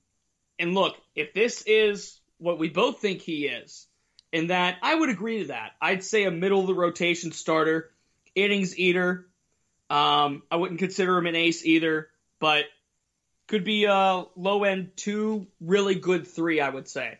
[0.59, 3.87] and look, if this is what we both think he is,
[4.33, 5.73] in that I would agree to that.
[5.81, 7.91] I'd say a middle of the rotation starter,
[8.35, 9.27] innings eater.
[9.89, 12.65] Um, I wouldn't consider him an ace either, but
[13.49, 17.19] could be a low end two, really good three, I would say.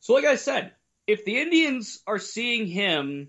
[0.00, 0.72] So, like I said,
[1.06, 3.28] if the Indians are seeing him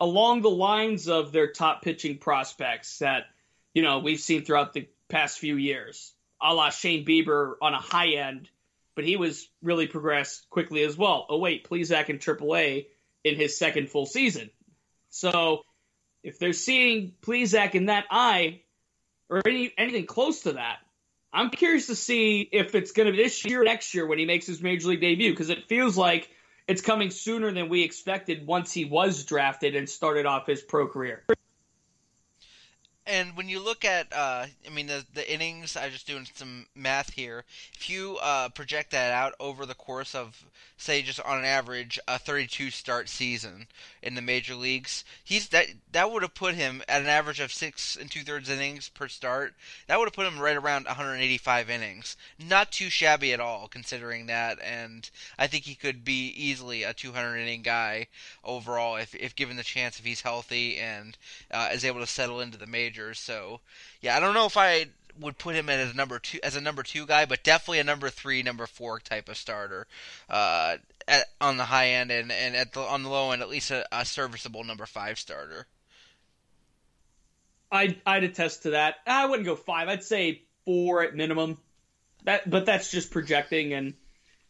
[0.00, 3.24] along the lines of their top pitching prospects that,
[3.74, 7.80] you know, we've seen throughout the past few years, a la Shane Bieber on a
[7.80, 8.48] high end,
[8.98, 11.24] but he was really progressed quickly as well.
[11.28, 12.86] Oh, wait, Plesac in AAA
[13.22, 14.50] in his second full season.
[15.08, 15.62] So
[16.24, 18.62] if they're seeing Plesac in that eye
[19.30, 20.78] or any, anything close to that,
[21.32, 24.18] I'm curious to see if it's going to be this year or next year when
[24.18, 26.28] he makes his major league debut because it feels like
[26.66, 30.88] it's coming sooner than we expected once he was drafted and started off his pro
[30.88, 31.22] career.
[33.08, 36.66] And when you look at, uh, I mean, the the innings, I'm just doing some
[36.74, 37.44] math here.
[37.72, 40.44] If you uh, project that out over the course of,
[40.76, 43.66] say, just on an average, a 32 start season
[44.02, 47.50] in the major leagues, he's that that would have put him at an average of
[47.50, 49.54] six and two thirds innings per start.
[49.86, 52.14] That would have put him right around 185 innings.
[52.38, 54.58] Not too shabby at all, considering that.
[54.62, 58.08] And I think he could be easily a 200 inning guy
[58.44, 61.16] overall if if given the chance if he's healthy and
[61.50, 62.66] uh, is able to settle into the
[62.98, 63.18] majors.
[63.18, 63.60] So
[64.00, 64.86] yeah, I don't know if I
[65.20, 67.84] would put him as a number two as a number two guy, but definitely a
[67.84, 69.86] number three, number four type of starter
[70.28, 73.48] uh, at, on the high end, and, and at the on the low end, at
[73.48, 75.66] least a, a serviceable number five starter.
[77.70, 78.94] I'd, I'd attest to that.
[79.06, 79.88] I wouldn't go five.
[79.88, 81.58] I'd say four at minimum.
[82.24, 83.74] That, but that's just projecting.
[83.74, 83.94] And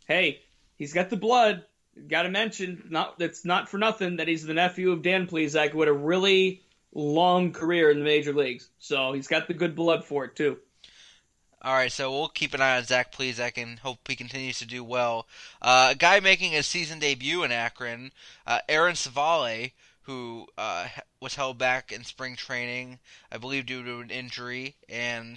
[0.07, 0.41] hey,
[0.77, 1.65] he's got the blood.
[2.07, 5.71] Got to mention, not it's not for nothing that he's the nephew of Dan Plesac,
[5.71, 6.63] who had a really
[6.95, 8.69] long career in the major leagues.
[8.79, 10.59] So he's got the good blood for it too.
[11.61, 14.67] All right, so we'll keep an eye on Zach Plesac and hope he continues to
[14.67, 15.27] do well.
[15.61, 18.13] Uh, a guy making his season debut in Akron,
[18.47, 19.73] uh, Aaron Civale,
[20.03, 20.87] who uh,
[21.21, 23.01] was held back in spring training,
[23.33, 25.37] I believe due to an injury, and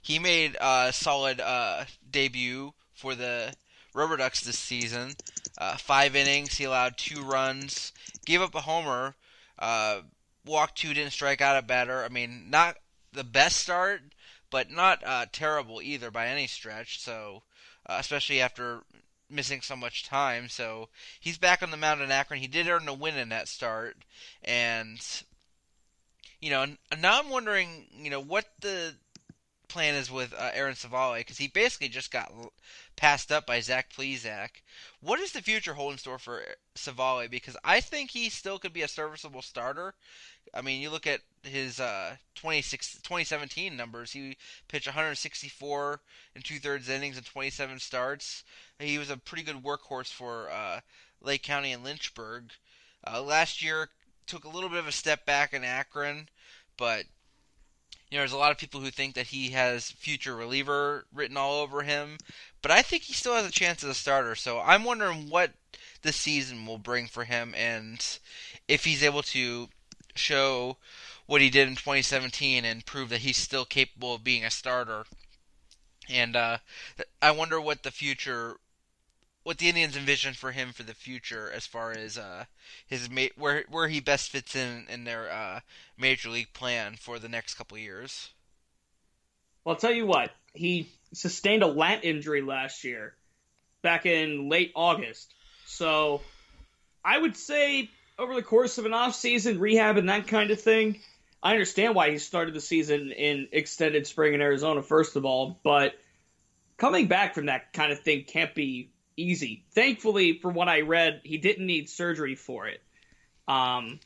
[0.00, 3.52] he made a solid uh, debut for the
[3.94, 5.12] Rubber Ducks this season.
[5.58, 7.92] Uh, five innings, he allowed two runs,
[8.24, 9.14] gave up a homer,
[9.58, 10.00] uh,
[10.44, 12.04] walked two, didn't strike out a batter.
[12.04, 12.76] I mean, not
[13.12, 14.02] the best start,
[14.50, 17.00] but not uh, terrible either by any stretch.
[17.00, 17.42] So,
[17.86, 18.82] uh, especially after
[19.28, 22.40] missing so much time, so he's back on the mound in Akron.
[22.40, 23.96] He did earn a win in that start,
[24.44, 25.00] and
[26.40, 26.66] you know,
[26.98, 28.94] now I'm wondering, you know, what the
[29.68, 32.30] plan is with uh, Aaron Civale because he basically just got
[32.96, 34.62] passed up by Zach Plesac.
[35.00, 36.42] What does the future hold in store for
[36.74, 37.28] Civale?
[37.28, 39.94] Because I think he still could be a serviceable starter.
[40.54, 44.12] I mean, you look at his uh, 2017 numbers.
[44.12, 44.36] He
[44.68, 46.00] pitched 164
[46.34, 48.44] and two thirds innings and 27 starts.
[48.78, 50.80] He was a pretty good workhorse for uh,
[51.20, 52.52] Lake County and Lynchburg.
[53.06, 53.88] Uh, last year
[54.26, 56.28] took a little bit of a step back in Akron,
[56.76, 57.04] but
[58.12, 61.38] you know, there's a lot of people who think that he has future reliever written
[61.38, 62.18] all over him,
[62.60, 64.34] but I think he still has a chance as a starter.
[64.34, 65.52] So I'm wondering what
[66.02, 68.06] the season will bring for him and
[68.68, 69.70] if he's able to
[70.14, 70.76] show
[71.24, 75.06] what he did in 2017 and prove that he's still capable of being a starter.
[76.10, 76.58] And uh,
[77.22, 78.58] I wonder what the future,
[79.42, 82.44] what the Indians envision for him for the future, as far as uh,
[82.86, 85.60] his ma- where where he best fits in in their uh,
[85.96, 88.30] major league plan for the next couple years.
[89.64, 93.14] Well, I'll tell you what, he sustained a lat injury last year,
[93.82, 95.32] back in late August.
[95.66, 96.20] So
[97.04, 100.60] I would say over the course of an off season, rehab and that kind of
[100.60, 101.00] thing,
[101.42, 105.58] I understand why he started the season in extended spring in Arizona, first of all,
[105.64, 105.94] but
[106.76, 109.64] coming back from that kind of thing can't be easy.
[109.72, 112.82] Thankfully, from what I read, he didn't need surgery for it.
[113.48, 114.00] Um,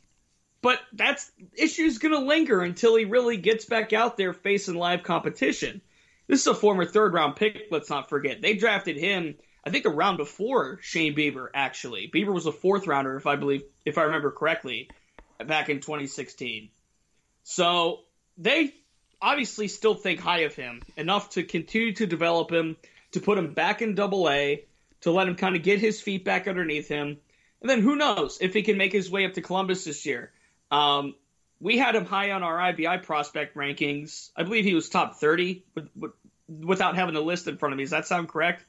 [0.63, 5.03] but that's issue's going to linger until he really gets back out there facing live
[5.03, 5.81] competition.
[6.27, 8.43] This is a former third round pick, let's not forget.
[8.43, 12.11] They drafted him, I think, a round before Shane Bieber, actually.
[12.13, 14.91] Bieber was a fourth rounder, if I believe, if I remember correctly,
[15.45, 16.71] back in 2016.
[17.45, 18.01] So
[18.39, 18.75] they
[19.23, 22.77] obviously still think high of him, enough to continue to develop him,
[23.13, 24.65] to put him back in double A,
[25.07, 27.19] to let him kind of get his feet back underneath him.
[27.61, 30.33] And then who knows if he can make his way up to Columbus this year.
[30.73, 31.15] Um,
[31.61, 34.31] we had him high on our IBI prospect rankings.
[34.37, 36.11] I believe he was top 30 with, with,
[36.49, 37.85] without having the list in front of me.
[37.85, 38.65] Does that sound correct?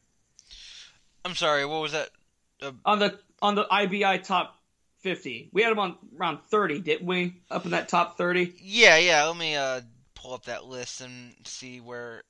[1.25, 2.09] I'm sorry, what was that?
[2.85, 4.55] On the on the IBI top
[4.99, 5.49] 50.
[5.51, 7.41] We had him on around 30, didn't we?
[7.49, 8.53] Up in that top 30.
[8.61, 9.25] Yeah, yeah.
[9.25, 9.81] Let me uh,
[10.13, 12.21] pull up that list and see where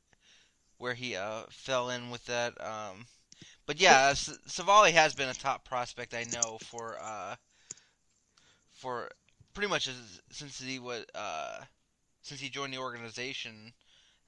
[0.78, 2.54] where he uh, fell in with that.
[2.60, 3.06] Um,
[3.68, 7.36] but yeah, S- Civale has been a top prospect I know for uh,
[8.72, 9.10] for
[9.54, 11.60] pretty much as, since he was uh,
[12.22, 13.74] since he joined the organization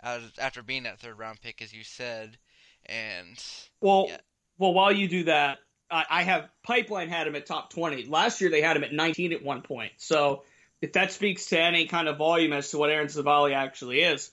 [0.01, 2.37] as, after being that third round pick, as you said,
[2.85, 3.43] and
[3.81, 4.17] Well, Yeah.
[4.57, 8.05] well, while you do that, I, I have Pipeline had him at top 20.
[8.05, 9.93] Last year they had him at 19 at one point.
[9.97, 10.43] So
[10.81, 14.31] if that speaks to any kind of volume as to what Aaron Civale actually is.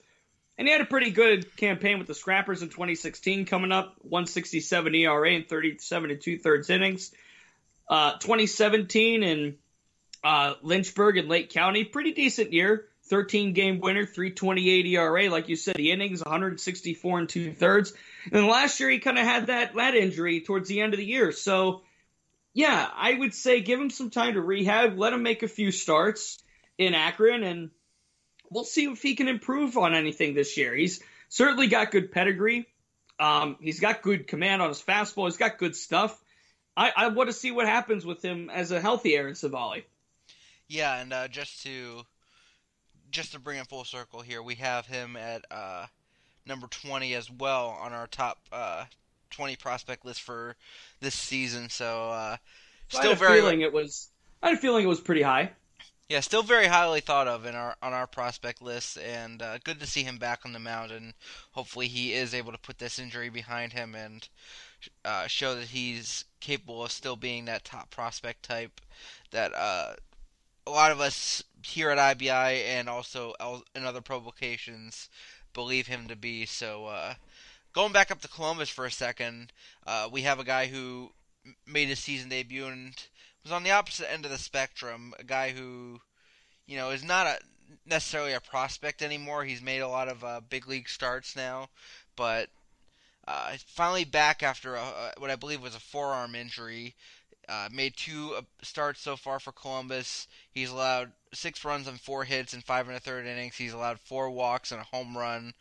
[0.57, 4.95] And he had a pretty good campaign with the Scrappers in 2016 coming up, 167
[4.95, 7.11] ERA and 37 and two thirds innings.
[7.87, 9.55] Uh, 2017 in
[10.23, 12.87] uh, Lynchburg and Lake County, pretty decent year.
[13.09, 17.93] 13 game winner, 328 ERA, like you said, the innings 164 and two thirds.
[18.31, 21.05] And last year he kind of had that lat injury towards the end of the
[21.05, 21.31] year.
[21.31, 21.83] So
[22.53, 25.71] yeah, I would say give him some time to rehab, let him make a few
[25.71, 26.41] starts
[26.77, 27.69] in Akron, and
[28.49, 30.73] we'll see if he can improve on anything this year.
[30.73, 32.67] He's certainly got good pedigree.
[33.19, 35.25] Um, he's got good command on his fastball.
[35.25, 36.19] He's got good stuff.
[36.75, 39.83] I, I want to see what happens with him as a healthy Aaron Civale.
[40.67, 42.03] yeah, and uh, just to
[43.09, 45.85] just to bring it full circle here, we have him at uh,
[46.45, 48.85] number 20 as well on our top uh,
[49.31, 50.55] 20 prospect list for
[50.99, 51.69] this season.
[51.69, 52.39] So uh, I
[52.89, 54.09] still had a very feeling it was.
[54.43, 55.51] I had a feeling it was pretty high.
[56.09, 59.79] Yeah, still very highly thought of in our on our prospect list, and uh, good
[59.81, 60.91] to see him back on the mound.
[60.91, 61.13] And
[61.51, 64.27] hopefully, he is able to put this injury behind him and
[65.03, 68.79] uh, show that he's capable of still being that top prospect type
[69.31, 69.93] that uh,
[70.65, 73.33] a lot of us here at IBI and also
[73.75, 75.09] in other publications
[75.53, 76.45] believe him to be.
[76.45, 77.15] So, uh,
[77.73, 79.51] going back up to Columbus for a second,
[79.85, 81.11] uh, we have a guy who
[81.65, 82.95] made his season debut and
[83.47, 85.13] was on the opposite end of the spectrum.
[85.17, 86.01] A guy who,
[86.65, 87.39] you know, is not a
[87.85, 89.45] necessarily a prospect anymore.
[89.45, 91.69] He's made a lot of uh, big league starts now,
[92.17, 92.49] but
[93.25, 96.95] uh, finally back after a, what I believe was a forearm injury.
[97.47, 100.27] Uh, made two uh, starts so far for Columbus.
[100.51, 103.55] He's allowed six runs on four hits in five and a third innings.
[103.55, 105.53] He's allowed four walks and a home run,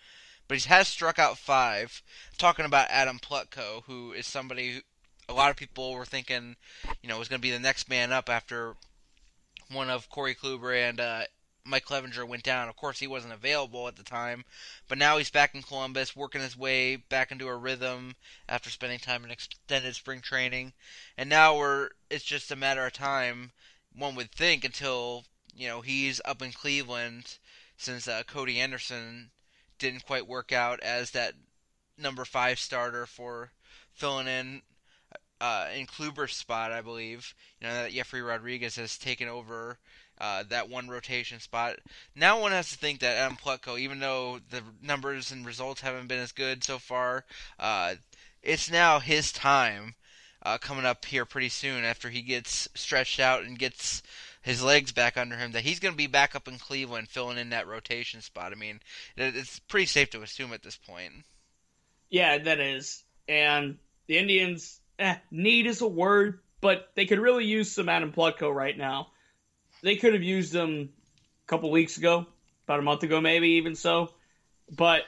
[0.49, 2.03] but he has struck out five.
[2.37, 4.83] talking about Adam Plutko, who is somebody
[5.29, 6.57] a lot of people were thinking,
[7.03, 8.75] you know, was going to be the next man up after
[9.71, 11.23] one of Corey Kluber and uh,
[11.65, 12.69] Mike Clevinger went down.
[12.69, 14.45] Of course, he wasn't available at the time,
[14.87, 18.15] but now he's back in Columbus, working his way back into a rhythm
[18.49, 20.73] after spending time in extended spring training.
[21.19, 23.51] And now we're it's just a matter of time,
[23.93, 27.39] one would think, until you know he's up in Cleveland,
[27.77, 29.31] since uh, Cody Anderson
[29.79, 31.35] didn't quite work out as that
[31.99, 33.51] number five starter for
[33.93, 34.63] filling in
[35.41, 37.35] uh, in Kluber's spot, I believe.
[37.61, 39.79] You know that Jefry Rodriguez has taken over
[40.19, 41.77] uh, that one rotation spot.
[42.15, 46.09] Now one has to think that Adam Plutko, even though the numbers and results haven't
[46.09, 47.25] been as good so far,
[47.59, 47.95] uh,
[48.43, 49.95] it's now his time
[50.43, 54.03] uh, coming up here pretty soon after he gets stretched out and gets
[54.41, 57.37] his legs back under him that he's going to be back up in Cleveland filling
[57.37, 58.53] in that rotation spot.
[58.53, 58.81] I mean,
[59.17, 61.13] it's pretty safe to assume at this point.
[62.11, 63.03] Yeah, that is.
[63.27, 68.13] And the Indians, eh, need is a word, but they could really use some Adam
[68.13, 69.09] Plutko right now.
[69.83, 70.91] They could have used him
[71.45, 72.27] a couple weeks ago,
[72.65, 74.11] about a month ago, maybe even so.
[74.71, 75.05] But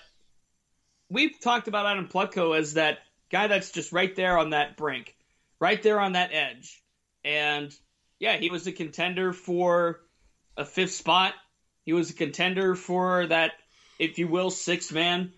[1.08, 2.98] we've talked about Adam Plutko as that
[3.30, 5.14] guy that's just right there on that brink,
[5.58, 6.82] right there on that edge.
[7.24, 7.74] And
[8.18, 10.00] yeah, he was a contender for
[10.56, 11.34] a fifth spot.
[11.84, 13.52] He was a contender for that,
[13.98, 15.32] if you will, sixth man.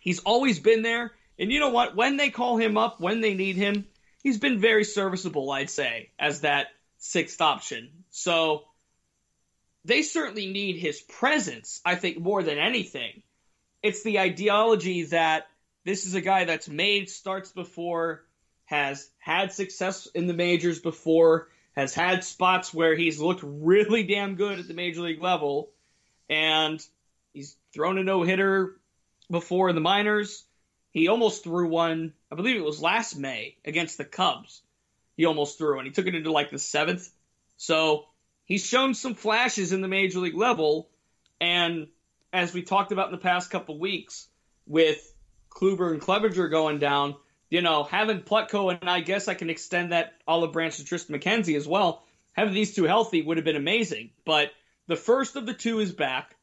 [0.00, 1.12] He's always been there.
[1.38, 1.96] And you know what?
[1.96, 3.86] When they call him up, when they need him,
[4.22, 6.68] he's been very serviceable, I'd say, as that
[6.98, 7.90] sixth option.
[8.10, 8.64] So
[9.84, 13.22] they certainly need his presence, I think, more than anything.
[13.82, 15.46] It's the ideology that
[15.84, 18.24] this is a guy that's made starts before,
[18.64, 24.36] has had success in the majors before, has had spots where he's looked really damn
[24.36, 25.70] good at the major league level,
[26.30, 26.80] and
[27.34, 28.76] he's thrown a no hitter
[29.30, 30.44] before in the minors.
[30.94, 34.62] He almost threw one, I believe it was last May against the Cubs.
[35.16, 37.10] He almost threw, and he took it into like the seventh.
[37.56, 38.06] So
[38.44, 40.88] he's shown some flashes in the major league level,
[41.40, 41.88] and
[42.32, 44.28] as we talked about in the past couple weeks,
[44.66, 45.12] with
[45.50, 47.16] Kluber and Clevinger going down,
[47.50, 51.20] you know, having Plutko and I guess I can extend that olive branch to Triston
[51.20, 52.02] McKenzie as well.
[52.32, 54.10] Having these two healthy would have been amazing.
[54.24, 54.50] But
[54.86, 56.34] the first of the two is back.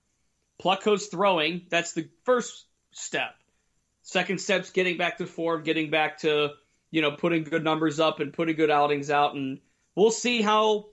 [0.61, 1.65] Plutko's throwing.
[1.69, 3.33] That's the first step.
[4.03, 6.49] Second step's getting back to form, getting back to,
[6.89, 9.35] you know, putting good numbers up and putting good outings out.
[9.35, 9.59] And
[9.95, 10.87] we'll see how,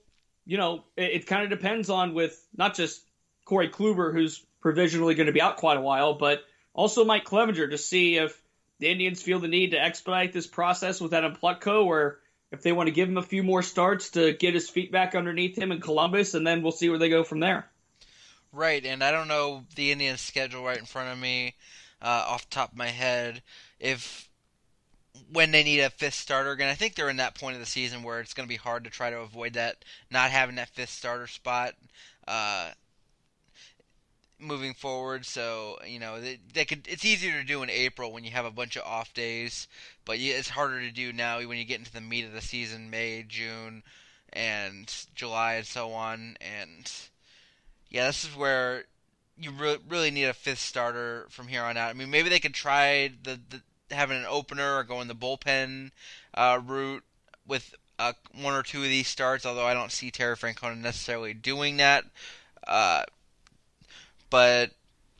[0.45, 3.01] you know, it, it kind of depends on with not just
[3.45, 6.43] Corey Kluber, who's provisionally going to be out quite a while, but
[6.73, 8.39] also Mike Clevinger to see if
[8.79, 12.19] the Indians feel the need to expedite this process with Adam Plutko or
[12.51, 15.15] if they want to give him a few more starts to get his feet back
[15.15, 17.67] underneath him in Columbus, and then we'll see where they go from there.
[18.51, 21.55] Right, and I don't know the Indians' schedule right in front of me
[22.01, 23.41] uh, off top of my head.
[23.79, 24.29] If
[25.31, 27.65] when they need a fifth starter again, I think they're in that point of the
[27.65, 30.69] season where it's going to be hard to try to avoid that, not having that
[30.69, 31.73] fifth starter spot.
[32.27, 32.71] Uh,
[34.39, 35.25] moving forward.
[35.25, 36.87] So you know they, they could.
[36.87, 39.67] It's easier to do in April when you have a bunch of off days,
[40.05, 42.89] but it's harder to do now when you get into the meat of the season,
[42.89, 43.83] May, June,
[44.31, 46.37] and July, and so on.
[46.41, 46.91] And
[47.89, 48.85] yeah, this is where
[49.39, 51.89] you re- really need a fifth starter from here on out.
[51.89, 53.61] I mean, maybe they could try the, the
[53.95, 55.91] having an opener or going the bullpen
[56.33, 57.03] uh, route
[57.47, 59.45] with uh, one or two of these starts.
[59.45, 62.05] Although I don't see Terry Francona necessarily doing that.
[62.67, 63.03] Uh,
[64.29, 64.71] but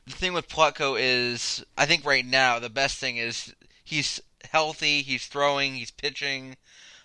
[0.06, 5.02] the thing with Plutko is, I think right now the best thing is he's healthy,
[5.02, 6.56] he's throwing, he's pitching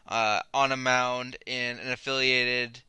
[0.07, 2.81] uh, on a mound in an affiliated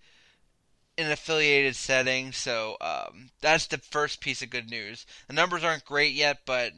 [0.99, 2.33] an affiliated setting.
[2.33, 5.07] So um, that's the first piece of good news.
[5.29, 6.73] The numbers aren't great yet, but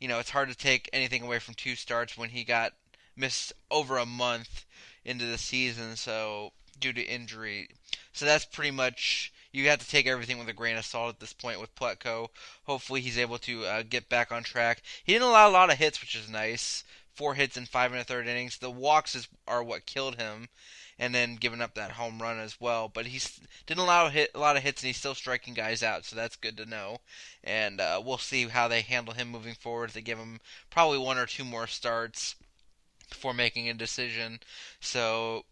[0.00, 2.72] you know it's hard to take anything away from two starts when he got
[3.16, 4.64] missed over a month
[5.04, 7.68] into the season, so due to injury.
[8.12, 11.20] So that's pretty much you have to take everything with a grain of salt at
[11.20, 12.28] this point with Plutko.
[12.64, 14.82] Hopefully, he's able to uh, get back on track.
[15.04, 16.84] He didn't allow a lot of hits, which is nice.
[17.14, 18.58] Four hits in five and a third innings.
[18.58, 20.48] The walks is, are what killed him,
[20.98, 22.88] and then giving up that home run as well.
[22.88, 23.20] But he
[23.66, 26.16] didn't allow a, hit, a lot of hits, and he's still striking guys out, so
[26.16, 26.98] that's good to know.
[27.42, 29.90] And uh, we'll see how they handle him moving forward.
[29.90, 30.40] They give him
[30.70, 32.36] probably one or two more starts
[33.08, 34.40] before making a decision.
[34.80, 35.44] So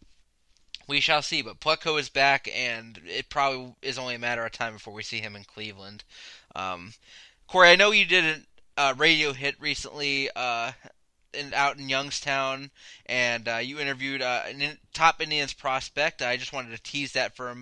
[0.87, 1.41] we shall see.
[1.41, 5.03] But Plutko is back, and it probably is only a matter of time before we
[5.03, 6.03] see him in Cleveland.
[6.55, 6.93] Um,
[7.47, 8.45] Corey, I know you did
[8.77, 10.71] a uh, radio hit recently uh,
[11.35, 12.71] in, out in Youngstown,
[13.05, 16.21] and uh, you interviewed uh, in, top Indians prospect.
[16.21, 17.55] I just wanted to tease that for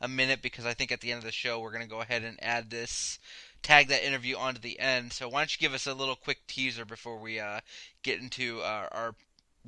[0.00, 2.00] a minute because I think at the end of the show we're going to go
[2.00, 3.18] ahead and add this,
[3.62, 5.12] tag that interview onto the end.
[5.12, 7.60] So why don't you give us a little quick teaser before we uh,
[8.02, 9.14] get into our, our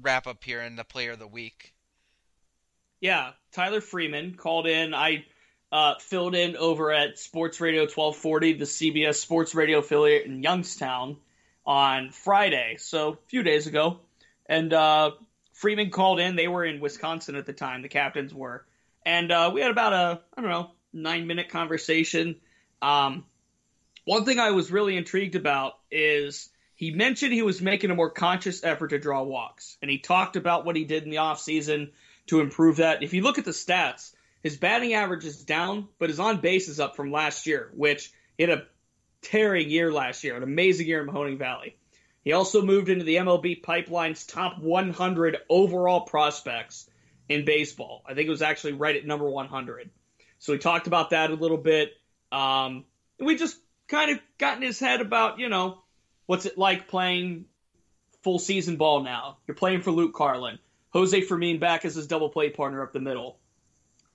[0.01, 1.73] wrap up here and the player of the week?
[3.01, 4.95] Yeah, Tyler Freeman called in.
[4.95, 5.25] I
[5.73, 11.17] uh, filled in over at Sports Radio 1240, the CBS Sports Radio affiliate in Youngstown,
[11.67, 14.01] on Friday, so a few days ago.
[14.47, 15.13] And uh,
[15.53, 16.37] Freeman called in.
[16.37, 18.65] They were in Wisconsin at the time, the captains were.
[19.05, 22.37] And uh, we had about a, I don't know, nine minute conversation.
[22.83, 23.25] Um,
[24.05, 28.11] one thing I was really intrigued about is he mentioned he was making a more
[28.11, 29.77] conscious effort to draw walks.
[29.83, 31.91] And he talked about what he did in the offseason
[32.27, 33.03] to improve that.
[33.03, 34.13] If you look at the stats,
[34.43, 38.13] his batting average is down, but his on base is up from last year, which
[38.39, 38.67] he a
[39.27, 41.77] tearing year last year, an amazing year in Mahoning Valley.
[42.25, 46.89] He also moved into the MLB Pipeline's top 100 overall prospects
[47.29, 48.03] in baseball.
[48.07, 49.91] I think it was actually right at number 100.
[50.39, 51.93] So we talked about that a little bit.
[52.31, 52.85] Um,
[53.19, 53.57] we just
[53.89, 55.79] kind of got in his head about, you know,
[56.27, 57.47] what's it like playing
[58.23, 59.39] full season ball now?
[59.47, 60.59] You're playing for Luke Carlin.
[60.91, 63.39] Jose Fermin back as his double play partner up the middle.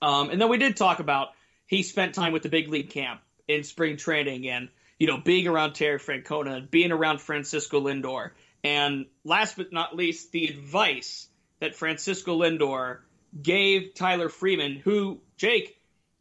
[0.00, 1.28] Um, and then we did talk about
[1.66, 4.68] he spent time with the big league camp in spring training and,
[5.02, 8.30] you know, being around Terry Francona and being around Francisco Lindor.
[8.62, 11.26] And last but not least, the advice
[11.58, 12.98] that Francisco Lindor
[13.42, 15.76] gave Tyler Freeman, who, Jake,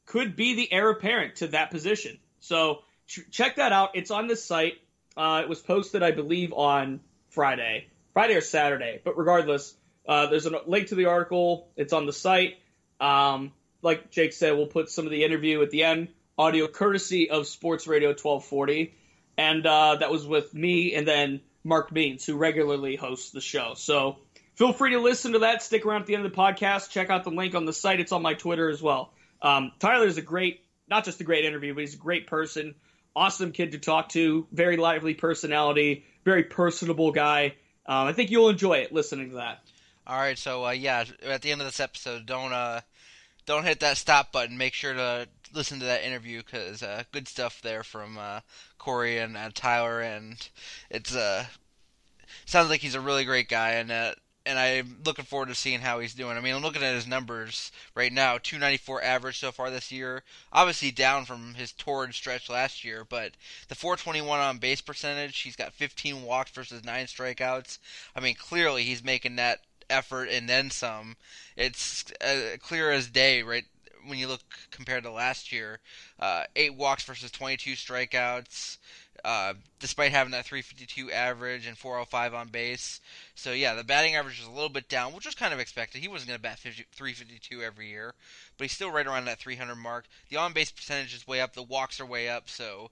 [0.07, 2.17] could be the heir apparent to that position.
[2.39, 3.91] So ch- check that out.
[3.93, 4.79] It's on the site.
[5.15, 8.99] Uh, it was posted, I believe, on Friday, Friday or Saturday.
[9.03, 9.75] But regardless,
[10.07, 11.67] uh, there's a link to the article.
[11.75, 12.57] It's on the site.
[12.99, 13.51] Um,
[13.83, 16.07] like Jake said, we'll put some of the interview at the end,
[16.41, 18.95] audio courtesy of Sports Radio 1240,
[19.37, 23.75] and uh, that was with me and then Mark Means, who regularly hosts the show.
[23.75, 24.17] So
[24.55, 25.61] feel free to listen to that.
[25.61, 26.89] Stick around at the end of the podcast.
[26.89, 27.99] Check out the link on the site.
[27.99, 29.13] It's on my Twitter as well.
[29.39, 32.73] Um, Tyler's a great, not just a great interview, but he's a great person.
[33.15, 34.47] Awesome kid to talk to.
[34.51, 36.05] Very lively personality.
[36.25, 37.53] Very personable guy.
[37.85, 39.59] Um, I think you'll enjoy it listening to that.
[40.07, 42.81] All right, so uh, yeah, at the end of this episode, don't uh,
[43.45, 44.57] don't hit that stop button.
[44.57, 48.41] Make sure to listen to that interview because uh, good stuff there from uh,
[48.77, 50.49] Corey and uh, Tyler, and
[50.89, 51.45] it's uh,
[52.45, 54.13] sounds like he's a really great guy, and uh,
[54.45, 56.35] and I'm looking forward to seeing how he's doing.
[56.35, 60.23] I mean, I'm looking at his numbers right now, 294 average so far this year.
[60.51, 63.33] Obviously down from his torrid stretch last year, but
[63.67, 67.77] the 421 on base percentage, he's got 15 walks versus nine strikeouts.
[68.15, 71.17] I mean, clearly he's making that effort and then some.
[71.55, 73.65] It's uh, clear as day, right?
[74.05, 74.41] When you look
[74.71, 75.79] compared to last year,
[76.19, 78.77] uh, eight walks versus 22 strikeouts,
[79.23, 82.99] uh, despite having that 352 average and 405 on base.
[83.35, 86.01] So yeah, the batting average is a little bit down, which was kind of expected.
[86.01, 88.13] He wasn't going to bat 50, 352 every year,
[88.57, 90.05] but he's still right around that 300 mark.
[90.29, 91.53] The on base percentage is way up.
[91.53, 92.49] The walks are way up.
[92.49, 92.91] So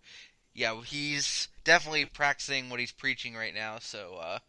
[0.53, 3.77] yeah, he's definitely practicing what he's preaching right now.
[3.79, 4.39] So uh,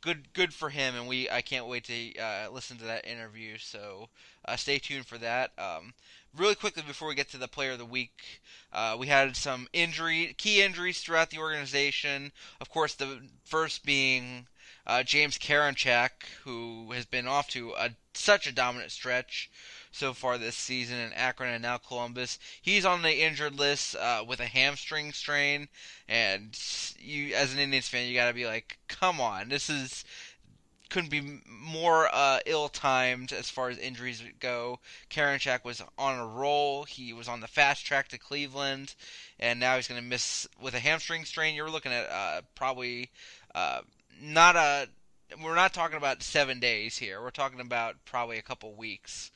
[0.00, 3.58] good good for him, and we I can't wait to uh, listen to that interview.
[3.58, 4.08] So
[4.44, 5.52] uh, stay tuned for that.
[5.58, 5.94] Um,
[6.36, 8.40] really quickly before we get to the player of the week,
[8.72, 12.32] uh, we had some injury key injuries throughout the organization.
[12.60, 14.46] Of course, the first being
[14.86, 16.10] uh, James Karinchak,
[16.44, 19.50] who has been off to a, such a dominant stretch
[19.90, 22.38] so far this season in Akron and now Columbus.
[22.60, 25.68] He's on the injured list uh, with a hamstring strain,
[26.08, 26.58] and
[26.98, 30.04] you, as an Indians fan, you got to be like, "Come on, this is."
[30.88, 34.80] Couldn't be more uh, ill-timed as far as injuries go.
[35.08, 36.82] Karinchak was on a roll.
[36.82, 38.96] He was on the fast track to Cleveland,
[39.38, 41.54] and now he's going to miss with a hamstring strain.
[41.54, 43.10] You're looking at uh, probably
[43.54, 43.82] uh,
[44.20, 44.88] not a.
[45.40, 47.22] We're not talking about seven days here.
[47.22, 49.30] We're talking about probably a couple weeks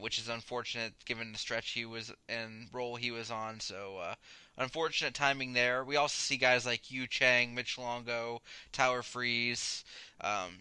[0.00, 3.60] which is unfortunate given the stretch he was and role he was on.
[3.60, 4.14] So uh,
[4.56, 5.84] unfortunate timing there.
[5.84, 9.84] We also see guys like Yu Chang, Mitch Longo, Tyler Freeze,
[10.20, 10.60] um,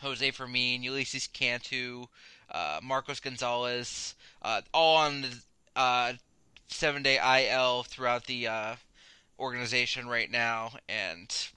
[0.00, 2.06] Jose Fermin, Ulysses Cantu,
[2.50, 5.36] uh, Marcos Gonzalez, uh, all on the
[5.74, 6.12] uh,
[6.68, 8.76] seven day IL throughout the uh,
[9.38, 11.48] organization right now, and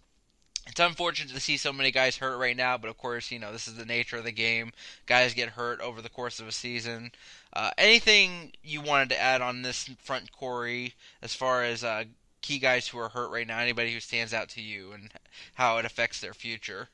[0.69, 3.51] it's unfortunate to see so many guys hurt right now, but of course, you know,
[3.51, 4.71] this is the nature of the game.
[5.07, 7.11] Guys get hurt over the course of a season.
[7.51, 12.03] Uh, anything you wanted to add on this front, Corey, as far as uh,
[12.41, 13.59] key guys who are hurt right now?
[13.59, 15.09] Anybody who stands out to you and
[15.55, 16.87] how it affects their future?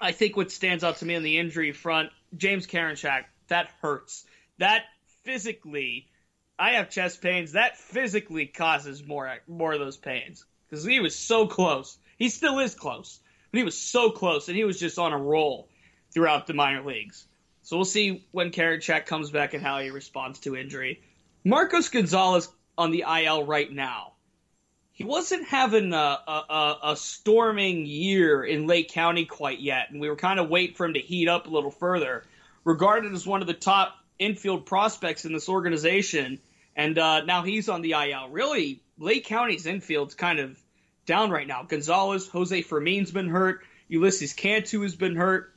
[0.00, 4.24] I think what stands out to me on the injury front, James Karinchak, that hurts.
[4.58, 4.84] That
[5.24, 6.08] physically,
[6.58, 7.52] I have chest pains.
[7.52, 11.98] That physically causes more more of those pains because he was so close.
[12.20, 13.18] He still is close,
[13.50, 15.70] but he was so close, and he was just on a roll
[16.12, 17.26] throughout the minor leagues.
[17.62, 21.00] So we'll see when Karinchak comes back and how he responds to injury.
[21.44, 24.12] Marcos Gonzalez on the IL right now.
[24.92, 30.10] He wasn't having a, a, a storming year in Lake County quite yet, and we
[30.10, 32.24] were kind of waiting for him to heat up a little further.
[32.64, 36.38] Regarded as one of the top infield prospects in this organization,
[36.76, 38.28] and uh, now he's on the IL.
[38.28, 40.59] Really, Lake County's infield's kind of
[41.10, 41.64] down right now.
[41.64, 43.64] Gonzalez, Jose Fermin's been hurt.
[43.88, 45.52] Ulysses Cantu has been hurt.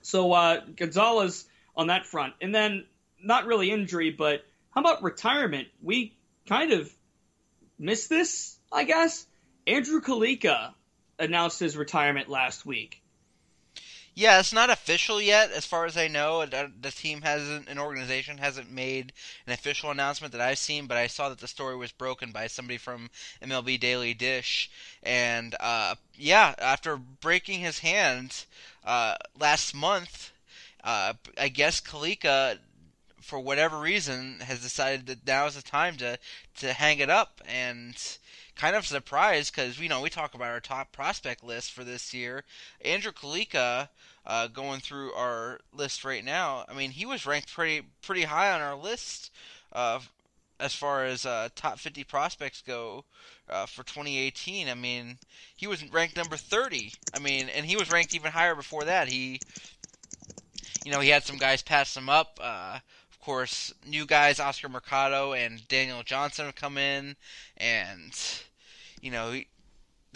[0.00, 1.44] So uh, Gonzalez
[1.76, 2.86] on that front, and then
[3.22, 5.68] not really injury, but how about retirement?
[5.82, 6.16] We
[6.48, 6.90] kind of
[7.78, 9.26] missed this, I guess.
[9.66, 10.72] Andrew Calica
[11.18, 13.02] announced his retirement last week.
[14.18, 16.44] Yeah, it's not official yet, as far as I know.
[16.44, 19.12] The the team hasn't, an organization hasn't made
[19.46, 22.48] an official announcement that I've seen, but I saw that the story was broken by
[22.48, 23.10] somebody from
[23.40, 24.72] MLB Daily Dish.
[25.04, 28.44] And uh, yeah, after breaking his hand
[28.84, 30.32] uh, last month,
[30.82, 32.58] uh, I guess Calica,
[33.20, 36.18] for whatever reason, has decided that now is the time to
[36.56, 37.96] to hang it up and
[38.56, 42.12] kind of surprised because you know we talk about our top prospect list for this
[42.12, 42.42] year.
[42.84, 43.88] Andrew Calica,
[44.28, 46.64] uh, going through our list right now.
[46.68, 49.32] I mean, he was ranked pretty pretty high on our list
[49.72, 50.00] uh,
[50.60, 53.04] as far as uh, top 50 prospects go
[53.48, 54.68] uh, for 2018.
[54.68, 55.18] I mean,
[55.56, 56.92] he was ranked number 30.
[57.14, 59.08] I mean, and he was ranked even higher before that.
[59.08, 59.40] He,
[60.84, 62.38] you know, he had some guys pass him up.
[62.42, 62.78] Uh,
[63.10, 67.16] of course, new guys Oscar Mercado and Daniel Johnson have come in,
[67.56, 68.12] and
[69.00, 69.48] you know, he-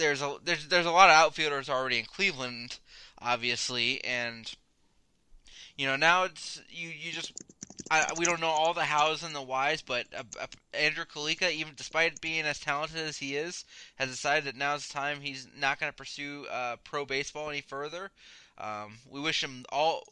[0.02, 2.78] there's a there's there's a lot of outfielders already in Cleveland,
[3.20, 4.52] obviously, and
[5.76, 7.32] you know now it's you you just
[7.90, 11.50] I, we don't know all the hows and the whys, but uh, uh, Andrew Calica,
[11.52, 13.64] even despite being as talented as he is,
[13.96, 17.60] has decided that now's the time he's not going to pursue uh, pro baseball any
[17.60, 18.10] further.
[18.58, 20.04] Um, we wish him all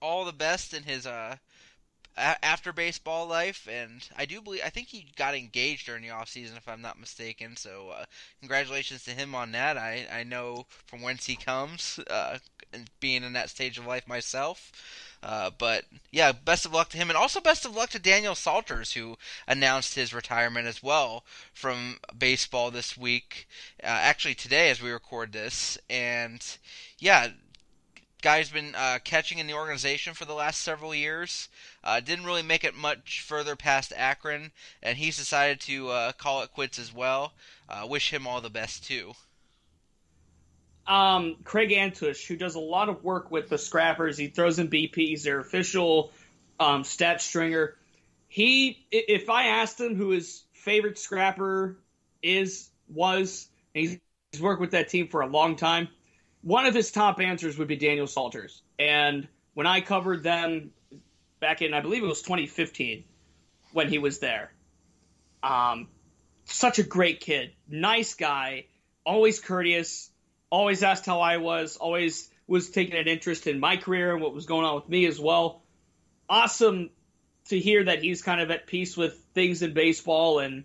[0.00, 1.36] all the best in his uh,
[2.18, 6.28] after baseball life, and I do believe I think he got engaged during the off
[6.28, 7.56] season, if I'm not mistaken.
[7.56, 8.04] So uh,
[8.40, 9.76] congratulations to him on that.
[9.76, 12.38] I I know from whence he comes, uh,
[12.72, 14.72] and being in that stage of life myself.
[15.20, 18.36] Uh, but yeah, best of luck to him, and also best of luck to Daniel
[18.36, 19.16] Salters, who
[19.48, 23.48] announced his retirement as well from baseball this week.
[23.82, 26.58] Uh, actually, today as we record this, and
[26.98, 27.28] yeah,
[28.22, 31.48] guy's been uh, catching in the organization for the last several years.
[31.84, 34.50] Uh, didn't really make it much further past Akron,
[34.82, 37.32] and he's decided to uh, call it quits as well.
[37.68, 39.14] Uh, wish him all the best too.
[40.88, 44.16] um, Craig Antush, who does a lot of work with the Scrappers.
[44.16, 44.94] He throws in BP.
[44.96, 46.10] He's their official
[46.58, 47.76] um, stat stringer.
[48.26, 51.76] He, if I asked him who his favorite Scrapper
[52.22, 53.98] is, was, he's
[54.40, 55.88] worked with that team for a long time,
[56.42, 58.62] one of his top answers would be Daniel Salters.
[58.78, 60.70] And when I covered them
[61.40, 63.04] back in, I believe it was 2015,
[63.72, 64.52] when he was there,
[65.42, 65.88] um,
[66.46, 68.66] such a great kid, nice guy,
[69.04, 70.10] always courteous
[70.50, 74.34] always asked how I was, always was taking an interest in my career and what
[74.34, 75.62] was going on with me as well.
[76.28, 76.90] Awesome
[77.48, 80.64] to hear that he's kind of at peace with things in baseball and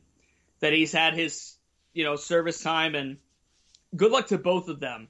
[0.59, 1.55] that he's had his,
[1.93, 3.17] you know, service time and
[3.95, 5.07] good luck to both of them,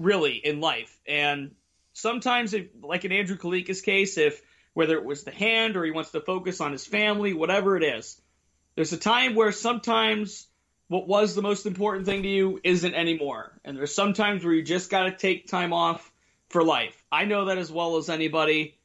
[0.00, 0.98] really, in life.
[1.06, 1.54] And
[1.92, 4.42] sometimes, if, like in Andrew Calica's case, if
[4.72, 7.82] whether it was the hand or he wants to focus on his family, whatever it
[7.82, 8.20] is,
[8.74, 10.46] there's a time where sometimes
[10.88, 13.52] what was the most important thing to you isn't anymore.
[13.64, 16.10] And there's sometimes where you just got to take time off
[16.48, 17.00] for life.
[17.12, 18.78] I know that as well as anybody.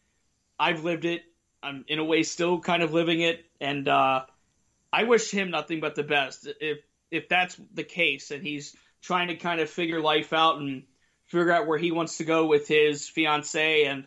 [0.59, 1.24] I've lived it.
[1.63, 4.26] I'm in a way still kind of living it, and uh,
[4.93, 6.47] I wish him nothing but the best.
[6.61, 10.84] If if that's the case, and he's trying to kind of figure life out and
[11.28, 14.05] figure out where he wants to go with his fiance, and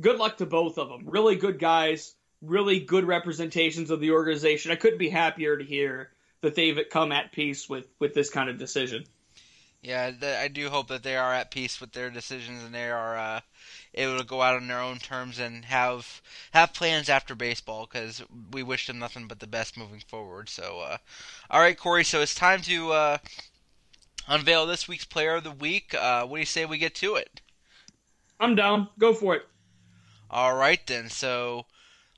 [0.00, 1.08] good luck to both of them.
[1.08, 4.72] Really good guys, really good representations of the organization.
[4.72, 6.10] I couldn't be happier to hear
[6.42, 9.04] that they've come at peace with with this kind of decision.
[9.82, 10.10] Yeah,
[10.40, 13.40] I do hope that they are at peace with their decisions and they are uh,
[13.94, 18.20] able to go out on their own terms and have have plans after baseball because
[18.50, 20.48] we wish them nothing but the best moving forward.
[20.48, 20.96] So, uh,
[21.50, 22.02] all right, Corey.
[22.02, 23.18] So it's time to uh,
[24.26, 25.94] unveil this week's Player of the Week.
[25.94, 27.40] Uh, what do you say we get to it?
[28.38, 28.88] I'm down.
[28.98, 29.46] Go for it.
[30.30, 31.08] All right then.
[31.08, 31.66] So,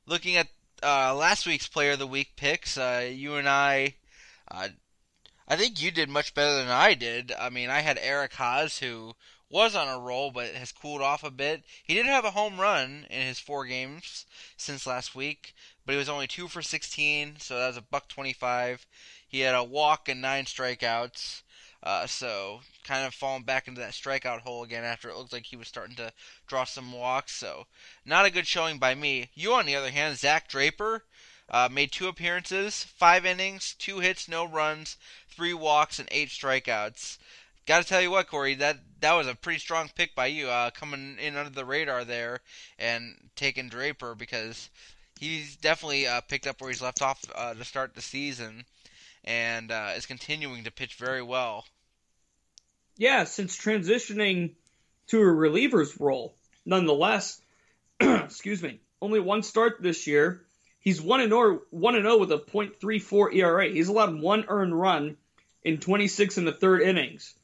[0.07, 0.49] looking at
[0.83, 3.95] uh, last week's Player of the Week picks, uh, you and I,
[4.51, 4.69] uh,
[5.47, 7.33] I think you did much better than I did.
[7.39, 9.15] I mean, I had Eric Haase, who
[9.51, 11.63] was on a roll but has cooled off a bit.
[11.83, 15.55] He did have a home run in his four games since last week,
[15.87, 18.87] but he was only two for 16, so that was a buck 25.
[19.27, 21.43] He had a walk and nine strikeouts.
[21.89, 25.47] Uh, so kind of falling back into that strikeout hole again after it looked like
[25.47, 26.13] he was starting to
[26.47, 27.33] draw some walks.
[27.35, 27.65] So
[28.05, 29.31] not a good showing by me.
[29.33, 31.05] You, on the other hand, Zach Draper,
[31.49, 34.99] uh, made two appearances, five innings, two hits, no runs,
[35.31, 37.17] three walks, and eight strikeouts.
[37.65, 40.51] Got to tell you what, Corey, that that was a pretty strong pick by you,
[40.51, 42.41] uh, coming in under the radar there
[42.79, 44.69] and taking Draper because
[45.19, 48.67] he's definitely uh, picked up where he's left off uh, to start the season
[49.25, 51.65] and uh, is continuing to pitch very well.
[52.99, 54.55] Yeah, since transitioning
[55.09, 56.35] to a reliever's role.
[56.67, 57.41] Nonetheless,
[58.01, 60.45] excuse me, only one start this year.
[60.81, 63.69] He's 1 and 0 1 and 0 with a .34 ERA.
[63.69, 65.17] He's allowed one earned run
[65.63, 67.35] in 26 in the third innings.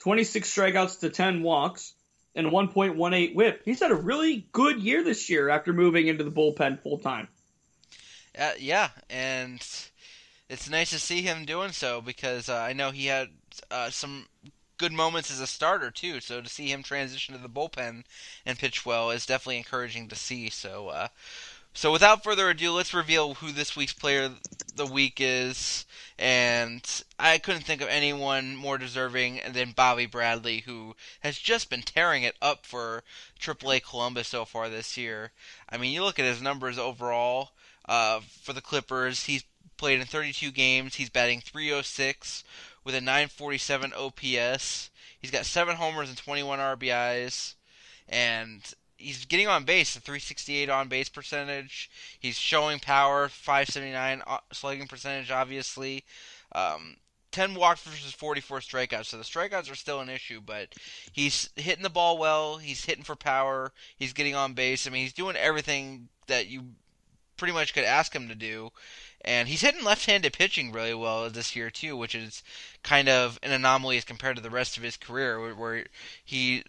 [0.00, 1.94] 26 strikeouts to 10 walks
[2.34, 3.62] and 1.18 whip.
[3.64, 7.28] He's had a really good year this year after moving into the bullpen full time.
[8.36, 9.64] Uh, yeah, and
[10.48, 13.28] it's nice to see him doing so because uh, I know he had
[13.70, 14.26] uh, some
[14.82, 16.18] good moments as a starter too.
[16.18, 18.02] So to see him transition to the bullpen
[18.44, 20.50] and pitch well is definitely encouraging to see.
[20.50, 21.08] So, uh,
[21.72, 24.40] so without further ado, let's reveal who this week's player of
[24.74, 25.86] the week is.
[26.18, 26.82] And
[27.16, 32.24] I couldn't think of anyone more deserving than Bobby Bradley, who has just been tearing
[32.24, 33.04] it up for
[33.40, 35.30] AAA Columbus so far this year.
[35.68, 37.52] I mean, you look at his numbers overall
[37.88, 39.26] uh, for the Clippers.
[39.26, 39.44] He's
[39.76, 40.96] played in 32 games.
[40.96, 42.42] He's batting 306
[42.84, 44.90] with a 947 OPS.
[45.18, 47.54] He's got seven homers and 21 RBIs,
[48.08, 48.60] and
[48.96, 51.90] he's getting on base, a 368 on base percentage.
[52.18, 56.04] He's showing power, 579 uh, slugging percentage, obviously.
[56.54, 56.96] Um,
[57.32, 59.06] 10 walks versus 44 strikeouts.
[59.06, 60.74] So the strikeouts are still an issue, but
[61.10, 62.58] he's hitting the ball well.
[62.58, 63.72] He's hitting for power.
[63.96, 64.86] He's getting on base.
[64.86, 66.64] I mean, he's doing everything that you
[67.36, 68.70] pretty much could ask him to do.
[69.24, 72.42] And he's hitting left-handed pitching really well this year too, which is
[72.82, 75.86] kind of an anomaly as compared to the rest of his career, where,
[76.24, 76.64] he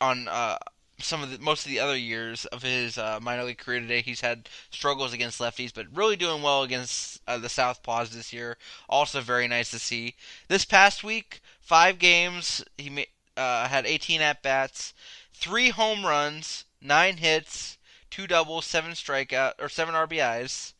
[0.00, 0.58] on uh,
[0.98, 4.00] some of the most of the other years of his uh, minor league career today,
[4.00, 8.56] he's had struggles against lefties, but really doing well against uh, the southpaws this year.
[8.88, 10.14] Also very nice to see.
[10.48, 14.94] This past week, five games, he uh, had 18 at bats,
[15.32, 17.78] three home runs, nine hits,
[18.10, 20.74] two doubles, seven strikeout or seven RBIs.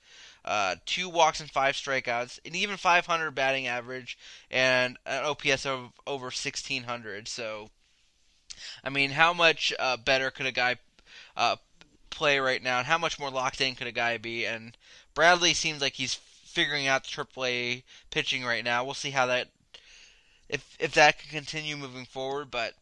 [0.44, 4.18] Uh, two walks and five strikeouts, an even 500 batting average,
[4.50, 7.28] and an OPS of over 1600.
[7.28, 7.70] So,
[8.82, 10.76] I mean, how much uh, better could a guy
[11.36, 11.56] uh,
[12.10, 14.44] play right now, and how much more locked in could a guy be?
[14.44, 14.76] And
[15.14, 18.84] Bradley seems like he's figuring out the AAA pitching right now.
[18.84, 19.48] We'll see how that
[20.48, 22.74] if if that can continue moving forward, but.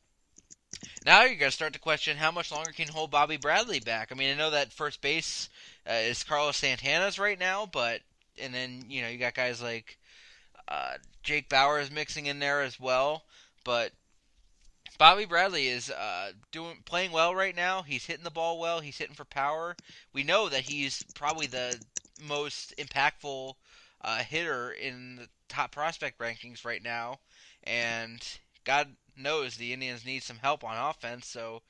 [1.05, 4.11] Now you're gonna start to question how much longer can hold Bobby Bradley back.
[4.11, 5.49] I mean, I know that first base
[5.89, 8.01] uh, is Carlos Santana's right now, but
[8.41, 9.99] and then you know you got guys like
[10.69, 13.25] uh, Jake Bauer is mixing in there as well,
[13.65, 13.93] but
[14.99, 17.83] Bobby Bradley is uh, doing playing well right now.
[17.83, 18.81] He's hitting the ball well.
[18.81, 19.77] He's hitting for power.
[20.13, 21.81] We know that he's probably the
[22.21, 23.55] most impactful
[24.03, 27.19] uh, hitter in the top prospect rankings right now,
[27.65, 28.23] and
[28.65, 31.27] God knows the Indians need some help on offense.
[31.27, 31.63] So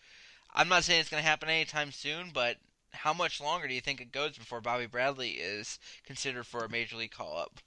[0.54, 2.58] I'm not saying it's going to happen anytime soon, but
[2.92, 6.68] how much longer do you think it goes before Bobby Bradley is considered for a
[6.68, 7.58] major league call up?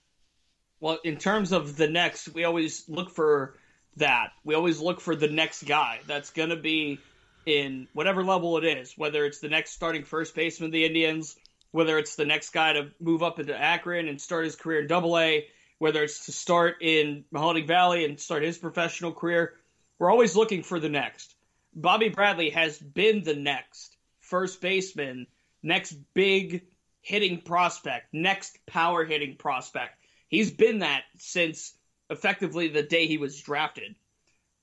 [0.79, 3.55] Well, in terms of the next, we always look for
[3.97, 4.31] that.
[4.43, 6.99] We always look for the next guy that's going to be
[7.45, 11.35] in whatever level it is, whether it's the next starting first baseman of the Indians,
[11.71, 14.87] whether it's the next guy to move up into Akron and start his career in
[14.87, 15.45] Double A,
[15.77, 19.53] whether it's to start in Mahoning Valley and start his professional career.
[19.99, 21.33] We're always looking for the next.
[21.73, 23.94] Bobby Bradley has been the next
[24.35, 25.27] first baseman,
[25.63, 26.65] next big
[26.99, 29.93] hitting prospect, next power hitting prospect.
[30.27, 31.73] He's been that since
[32.09, 33.95] effectively the day he was drafted.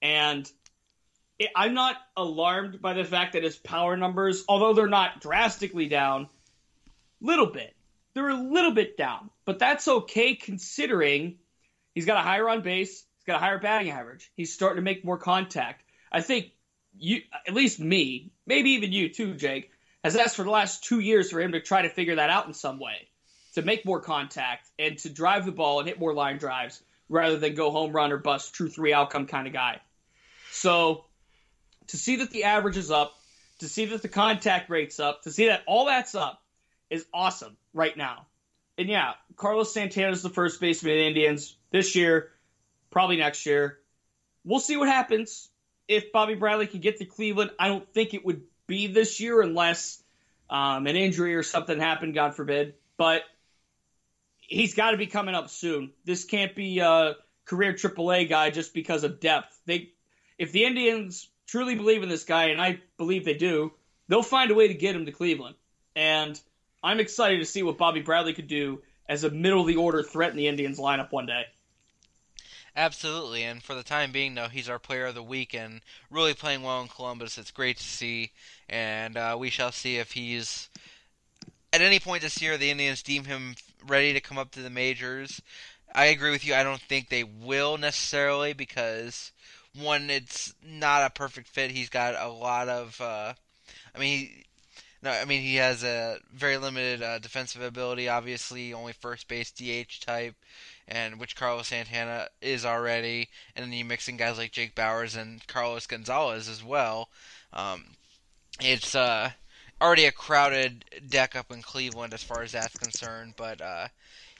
[0.03, 0.47] And
[1.39, 5.89] it, I'm not alarmed by the fact that his power numbers, although they're not drastically
[5.89, 6.29] down,
[7.23, 7.75] little bit.
[8.13, 11.37] They're a little bit down, but that's okay considering
[11.95, 14.31] he's got a higher on base, he's got a higher batting average.
[14.37, 15.83] He's starting to make more contact.
[16.13, 16.51] I think
[16.99, 19.71] you, at least me, maybe even you too, Jake,
[20.03, 22.47] has asked for the last two years for him to try to figure that out
[22.47, 23.09] in some way,
[23.55, 27.37] to make more contact and to drive the ball and hit more line drives rather
[27.37, 29.81] than go home run or bust, true three outcome kind of guy.
[30.51, 31.05] So
[31.89, 33.15] to see that the average is up,
[33.61, 36.43] to see that the contact rate's up, to see that all that's up
[36.91, 38.27] is awesome right now.
[38.79, 42.31] And yeah, Carlos Santana is the first baseman of the Indians this year,
[42.91, 43.79] probably next year.
[44.45, 45.49] We'll see what happens
[45.89, 47.51] if Bobby Bradley can get to Cleveland.
[47.59, 50.03] I don't think it would be this year unless
[50.49, 52.75] um, an injury or something happened, God forbid.
[52.97, 53.23] But
[54.39, 55.93] he's got to be coming up soon.
[56.05, 59.59] This can't be a career AAA guy just because of depth.
[59.67, 59.91] They,
[60.39, 63.73] if the Indians truly believe in this guy, and I believe they do,
[64.09, 65.57] they'll find a way to get him to Cleveland.
[65.95, 66.41] And
[66.83, 70.03] I'm excited to see what Bobby Bradley could do as a middle of the order
[70.03, 71.45] threat in the Indians lineup one day.
[72.75, 76.33] Absolutely, and for the time being, though, he's our player of the week and really
[76.33, 77.37] playing well in Columbus.
[77.37, 78.31] It's great to see,
[78.69, 80.71] and uh, we shall see if he's
[81.73, 83.57] at any point this year the Indians deem him
[83.87, 85.43] ready to come up to the majors.
[85.95, 86.55] I agree with you.
[86.55, 89.33] I don't think they will necessarily because
[89.79, 91.71] one, it's not a perfect fit.
[91.71, 93.35] He's got a lot of, uh,
[93.95, 94.45] I mean, he,
[95.03, 98.09] no, I mean he has a very limited uh, defensive ability.
[98.09, 100.37] Obviously, only first base DH type
[100.89, 105.17] and which Carlos Santana is already, and then you mix in guys like Jake Bauers
[105.17, 107.09] and Carlos Gonzalez as well.
[107.53, 107.85] Um,
[108.61, 109.31] it's uh,
[109.81, 113.89] already a crowded deck up in Cleveland as far as that's concerned, but uh,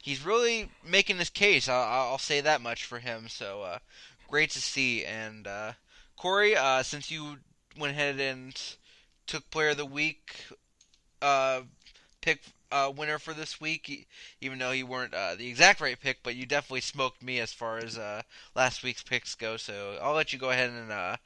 [0.03, 1.69] he's really making his case.
[1.69, 3.29] I'll, I'll say that much for him.
[3.29, 3.79] So uh,
[4.29, 5.05] great to see.
[5.05, 5.73] And uh,
[6.17, 7.39] Corey, uh, since you
[7.79, 8.61] went ahead and
[9.27, 10.47] took Player of the Week
[11.23, 11.63] uh,
[12.21, 12.41] pick
[12.73, 14.09] uh, winner for this week,
[14.41, 17.53] even though you weren't uh, the exact right pick, but you definitely smoked me as
[17.53, 18.23] far as uh,
[18.57, 19.57] last week's picks go.
[19.57, 21.17] So I'll let you go ahead and uh,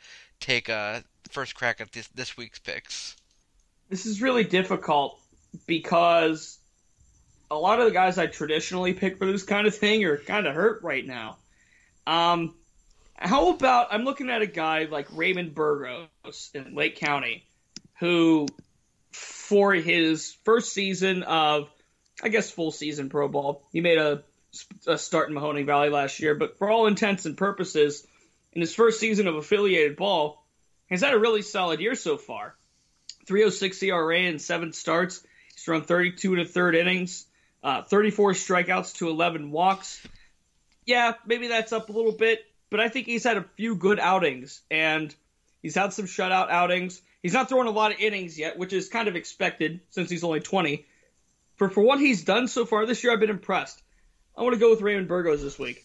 [0.40, 3.16] take uh, first crack at this this week's picks.
[3.88, 5.20] This is really difficult
[5.66, 6.58] because
[7.50, 10.46] a lot of the guys I traditionally pick for this kind of thing are kind
[10.46, 11.36] of hurt right now.
[12.06, 12.54] Um,
[13.14, 17.44] how about I'm looking at a guy like Raymond Burgos in Lake County,
[17.98, 18.46] who
[19.48, 21.70] for his first season of,
[22.20, 24.24] I guess, full season pro ball, he made a,
[24.88, 28.04] a start in Mahoning Valley last year, but for all intents and purposes,
[28.52, 30.44] in his first season of affiliated ball,
[30.88, 32.56] he's had a really solid year so far.
[33.26, 35.24] 306 ERA in seven starts.
[35.54, 37.24] He's thrown 32 and a third innings,
[37.62, 40.04] uh, 34 strikeouts to 11 walks.
[40.86, 44.00] Yeah, maybe that's up a little bit, but I think he's had a few good
[44.00, 45.14] outings, and
[45.62, 47.00] he's had some shutout outings.
[47.26, 50.22] He's not throwing a lot of innings yet, which is kind of expected since he's
[50.22, 50.86] only 20.
[51.56, 53.82] For for what he's done so far this year, I've been impressed.
[54.38, 55.84] I want to go with Raymond Burgos this week.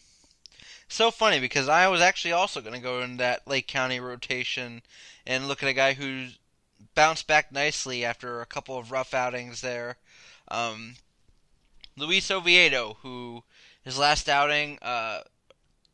[0.88, 4.84] So funny because I was actually also going to go in that Lake County rotation
[5.26, 6.38] and look at a guy who's
[6.94, 9.98] bounced back nicely after a couple of rough outings there.
[10.48, 10.94] Um,
[11.98, 13.42] Luis Oviedo, who
[13.84, 15.22] his last outing uh,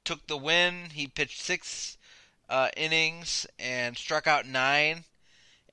[0.04, 0.89] took the win.
[0.91, 1.98] He pitched six
[2.50, 5.06] uh, innings and struck out nine.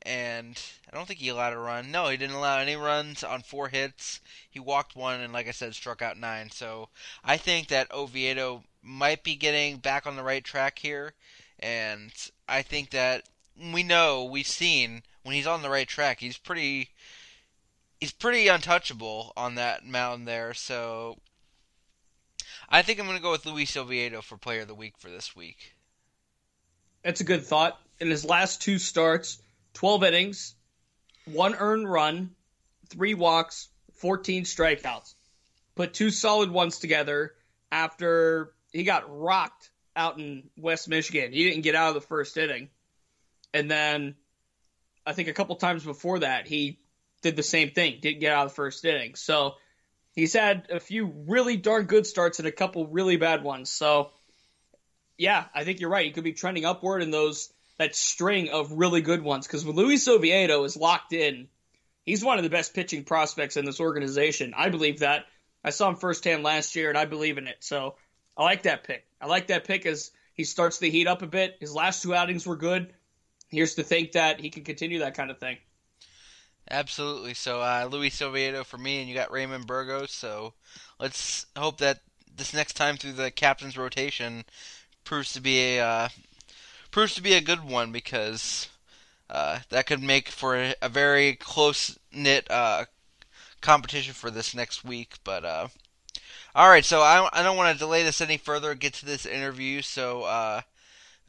[0.04, 0.60] And
[0.92, 1.90] I don't think he allowed a run.
[1.90, 4.20] No, he didn't allow any runs on four hits.
[4.50, 6.50] He walked one, and like I said, struck out nine.
[6.50, 6.90] So
[7.24, 11.14] I think that Oviedo might be getting back on the right track here.
[11.58, 12.12] And
[12.48, 13.22] I think that
[13.72, 16.90] we know, we've seen when he's on the right track, he's pretty
[17.98, 20.52] he's pretty untouchable on that mound there.
[20.52, 21.16] So
[22.68, 25.08] I think I'm going to go with Luis Oviedo for player of the week for
[25.08, 25.74] this week.
[27.02, 27.80] That's a good thought.
[28.00, 29.40] In his last two starts,
[29.74, 30.54] 12 innings,
[31.26, 32.30] one earned run,
[32.88, 35.14] three walks, 14 strikeouts.
[35.74, 37.34] Put two solid ones together
[37.70, 41.32] after he got rocked out in West Michigan.
[41.32, 42.68] He didn't get out of the first inning.
[43.52, 44.14] And then
[45.06, 46.78] I think a couple times before that, he
[47.22, 49.14] did the same thing, didn't get out of the first inning.
[49.14, 49.54] So
[50.12, 53.70] he's had a few really darn good starts and a couple really bad ones.
[53.70, 54.10] So
[55.16, 56.06] yeah, I think you're right.
[56.06, 59.46] He could be trending upward in those that string of really good ones.
[59.46, 61.48] Because when Luis Oviedo is locked in,
[62.04, 64.54] he's one of the best pitching prospects in this organization.
[64.56, 65.26] I believe that.
[65.64, 67.56] I saw him firsthand last year, and I believe in it.
[67.60, 67.94] So
[68.36, 69.06] I like that pick.
[69.20, 71.56] I like that pick as he starts to heat up a bit.
[71.60, 72.92] His last two outings were good.
[73.48, 75.56] Here's to think that he can continue that kind of thing.
[76.70, 77.34] Absolutely.
[77.34, 80.12] So uh, Luis Oviedo for me, and you got Raymond Burgos.
[80.12, 80.54] So
[80.98, 82.00] let's hope that
[82.36, 84.44] this next time through the captain's rotation
[85.04, 86.08] proves to be a uh,
[86.94, 88.68] proves to be a good one because
[89.28, 92.84] uh, that could make for a, very close knit uh,
[93.60, 95.16] competition for this next week.
[95.24, 95.66] But uh,
[96.54, 98.76] all right, so I, I don't want to delay this any further.
[98.76, 99.82] Get to this interview.
[99.82, 100.60] So uh,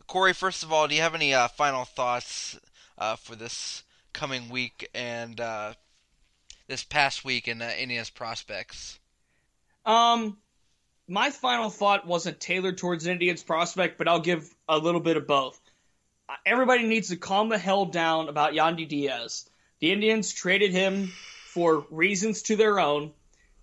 [0.05, 2.59] Corey, first of all, do you have any uh, final thoughts
[2.99, 3.82] uh, for this
[4.13, 5.74] coming week and uh,
[6.68, 8.99] this past week in uh, prospects?
[9.84, 10.38] Um,
[11.08, 15.18] my final thought wasn't tailored towards an Indians prospect, but I'll give a little bit
[15.18, 15.60] of both.
[16.45, 19.47] Everybody needs to calm the hell down about Yandy Diaz.
[19.80, 21.12] The Indians traded him
[21.47, 23.12] for reasons to their own,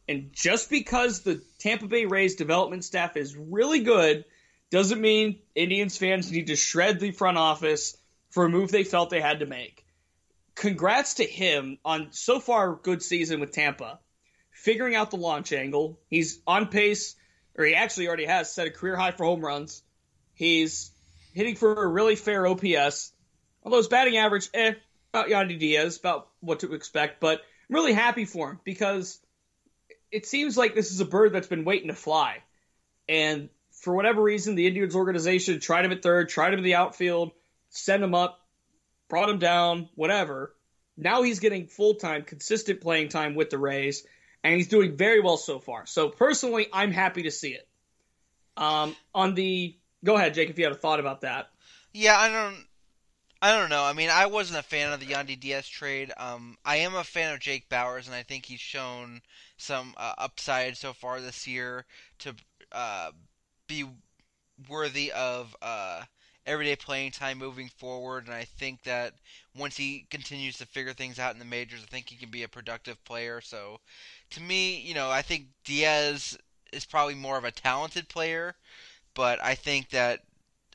[0.08, 4.24] and just because the Tampa Bay Rays development staff is really good
[4.70, 7.96] doesn't mean Indians fans need to shred the front office
[8.30, 9.84] for a move they felt they had to make.
[10.54, 13.98] Congrats to him on so far good season with Tampa.
[14.50, 15.98] Figuring out the launch angle.
[16.08, 17.16] He's on pace
[17.56, 19.82] or he actually already has set a career high for home runs.
[20.34, 20.90] He's
[21.34, 23.12] hitting for a really fair OPS,
[23.62, 24.74] although his batting average, eh,
[25.12, 27.20] about Yandy Diaz, about what to expect.
[27.20, 29.18] But I'm really happy for him because
[30.10, 32.42] it seems like this is a bird that's been waiting to fly.
[33.08, 36.76] And for whatever reason, the Indians organization tried him at third, tried him in the
[36.76, 37.32] outfield,
[37.70, 38.38] sent him up,
[39.08, 40.54] brought him down, whatever.
[40.96, 44.06] Now he's getting full time, consistent playing time with the Rays,
[44.44, 45.86] and he's doing very well so far.
[45.86, 47.68] So personally, I'm happy to see it.
[48.56, 51.50] Um, on the go ahead, Jake, if you had a thought about that.
[51.92, 52.66] Yeah, I don't.
[53.40, 53.82] I don't know.
[53.82, 56.12] I mean, I wasn't a fan of the Yandy Diaz trade.
[56.16, 59.20] Um, I am a fan of Jake Bauers, and I think he's shown
[59.56, 61.84] some uh, upside so far this year
[62.20, 62.36] to
[62.70, 63.10] uh,
[63.66, 63.84] be
[64.68, 66.02] worthy of uh,
[66.46, 68.26] everyday playing time moving forward.
[68.26, 69.14] And I think that
[69.56, 72.44] once he continues to figure things out in the majors, I think he can be
[72.44, 73.40] a productive player.
[73.40, 73.80] So,
[74.32, 76.36] to me, you know, I think Diaz
[76.72, 78.54] is probably more of a talented player,
[79.14, 80.20] but I think that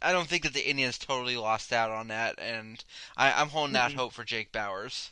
[0.01, 2.84] I don't think that the Indians totally lost out on that, and
[3.16, 3.95] I, I'm holding out Mhm.
[3.95, 5.10] hope for Jake Bauers.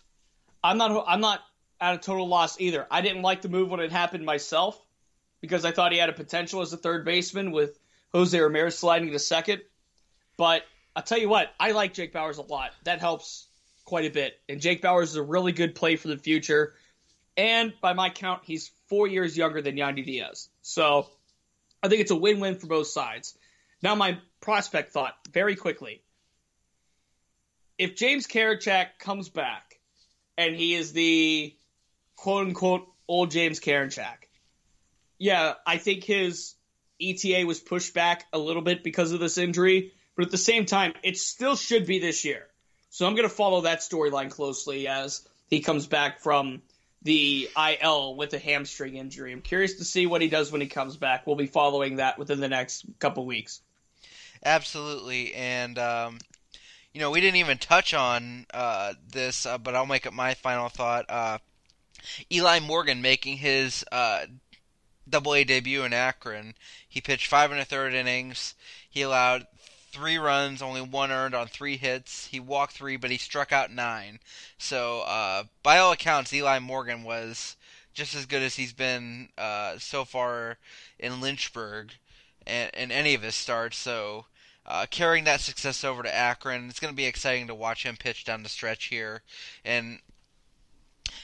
[0.64, 1.43] I'm not I'm not
[1.82, 2.88] at a total loss either.
[2.89, 4.80] I didn't like the move when it happened myself
[5.41, 7.80] because I thought he had a potential as a third baseman with
[8.14, 9.62] Jose Ramirez sliding to second.
[10.38, 10.66] But
[10.96, 12.72] I'll tell you what, I like Jake Bauers a lot.
[12.84, 13.48] That helps
[13.86, 14.39] quite a bit.
[14.50, 16.76] And Jake Bauers is a really good play for the future.
[17.38, 20.49] And by my count, he's four years younger than Yandy Diaz.
[20.61, 21.07] So
[21.83, 23.38] I think it's a win-win for both sides.
[23.81, 26.01] Now my prospect thought very quickly.
[27.77, 29.79] If James Karinchak comes back
[30.38, 31.55] and he is the
[32.15, 34.27] quote unquote old James Karinchak.
[35.17, 36.55] Yeah, I think his
[37.01, 40.65] ETA was pushed back a little bit because of this injury, but at the same
[40.65, 42.47] time, it still should be this year.
[42.89, 46.61] So I'm going to follow that storyline closely as he comes back from
[47.06, 49.32] the IL with a hamstring injury.
[49.32, 51.26] I'm curious to see what he does when he comes back.
[51.26, 53.62] We'll be following that within the next couple weeks.
[54.43, 56.18] Absolutely, and um,
[56.93, 60.34] you know we didn't even touch on uh, this, uh, but I'll make it my
[60.34, 61.06] final thought.
[61.08, 61.38] Uh,
[62.32, 64.26] Eli Morgan making his uh,
[65.08, 66.56] Double A debut in Akron.
[66.89, 68.56] He pitched five and a third innings.
[68.89, 69.45] He allowed
[69.96, 72.28] three runs, only one earned on three hits.
[72.28, 74.20] He walked three, but he struck out nine.
[74.58, 77.56] So, uh, by all accounts, Eli Morgan was
[77.93, 80.58] just as good as he's been uh, so far
[81.00, 81.93] in Lynchburg
[82.46, 83.78] and in any of his starts.
[83.78, 84.26] So,
[84.66, 87.96] uh, carrying that success over to Akron, it's going to be exciting to watch him
[87.96, 89.22] pitch down the stretch here
[89.64, 90.00] and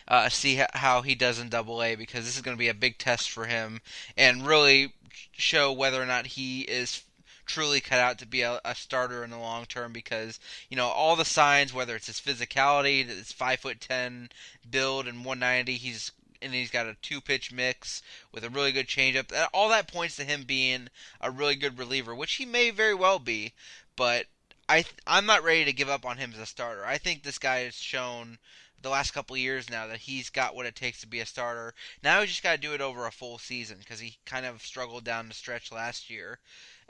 [0.08, 2.74] uh, see how he does in Double A because this is going to be a
[2.74, 3.82] big test for him
[4.16, 4.94] and really
[5.34, 7.04] show whether or not he is
[7.46, 10.39] truly cut out to be a, a starter in the long term because
[10.70, 14.30] you know all the signs whether it's his physicality his five foot ten
[14.70, 16.12] build and 190 he's
[16.42, 20.16] and he's got a two pitch mix with a really good changeup all that points
[20.16, 20.88] to him being
[21.20, 23.54] a really good reliever which he may very well be
[23.96, 24.26] but
[24.70, 27.38] I I'm not ready to give up on him as a starter I think this
[27.38, 28.38] guy has shown
[28.82, 31.74] the last couple years now that he's got what it takes to be a starter.
[32.04, 34.64] Now he's just got to do it over a full season because he kind of
[34.64, 36.39] struggled down the stretch last year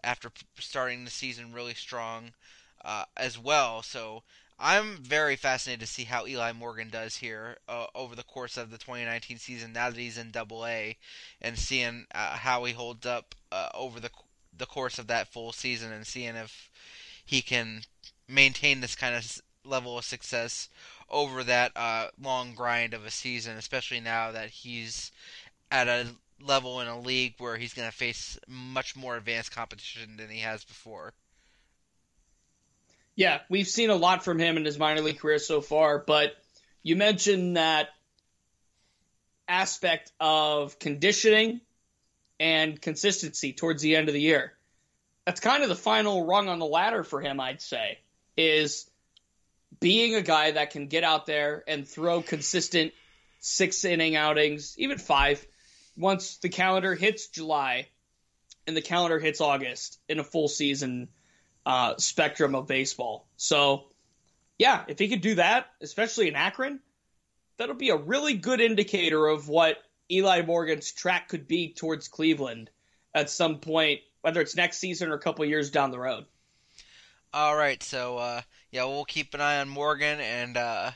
[0.04, 2.32] after starting the season really strong
[2.84, 3.82] uh, as well.
[3.82, 4.24] So
[4.60, 8.70] I'm very fascinated to see how Eli Morgan does here uh, over the course of
[8.70, 9.74] the 2019 season.
[9.74, 10.98] Now that he's in Double A,
[11.42, 14.12] and seeing uh, how he holds up uh, over the
[14.56, 16.70] the course of that full season, and seeing if
[17.26, 17.82] he can
[18.28, 20.70] maintain this kind of level of success
[21.10, 25.12] over that uh, long grind of a season, especially now that he's
[25.72, 26.08] at a
[26.46, 30.40] level in a league where he's going to face much more advanced competition than he
[30.40, 31.14] has before.
[33.16, 36.34] Yeah, we've seen a lot from him in his minor league career so far, but
[36.82, 37.90] you mentioned that
[39.48, 41.62] aspect of conditioning
[42.40, 44.54] and consistency towards the end of the year.
[45.26, 48.00] That's kind of the final rung on the ladder for him, I'd say,
[48.36, 48.90] is
[49.80, 52.94] being a guy that can get out there and throw consistent
[53.40, 55.46] six inning outings, even five,
[55.96, 57.88] once the calendar hits July
[58.68, 61.10] and the calendar hits August in a full season
[61.66, 63.28] uh, spectrum of baseball.
[63.38, 63.86] So,
[64.58, 66.80] yeah, if he could do that, especially in Akron,
[67.58, 69.78] that'll be a really good indicator of what
[70.10, 72.70] Eli Morgan's track could be towards Cleveland
[73.14, 76.26] at some point, whether it's next season or a couple years down the road.
[77.34, 80.92] All right, so uh, yeah, we'll keep an eye on Morgan and uh,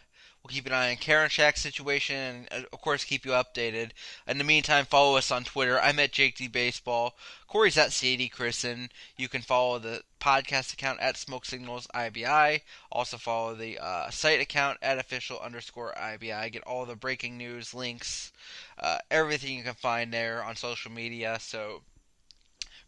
[0.46, 3.90] we'll keep an eye on Karinchak's situation, and uh, of course keep you updated.
[4.28, 5.82] In the meantime, follow us on Twitter.
[5.82, 7.16] I'm at Jake D Baseball.
[7.48, 8.92] Corey's at CD Christen.
[9.18, 12.62] You can follow the podcast account at Smoke Signals IBI.
[12.92, 16.52] Also follow the uh, site account at official underscore IBI.
[16.52, 18.32] Get all the breaking news, links,
[18.78, 21.38] uh, everything you can find there on social media.
[21.40, 21.82] So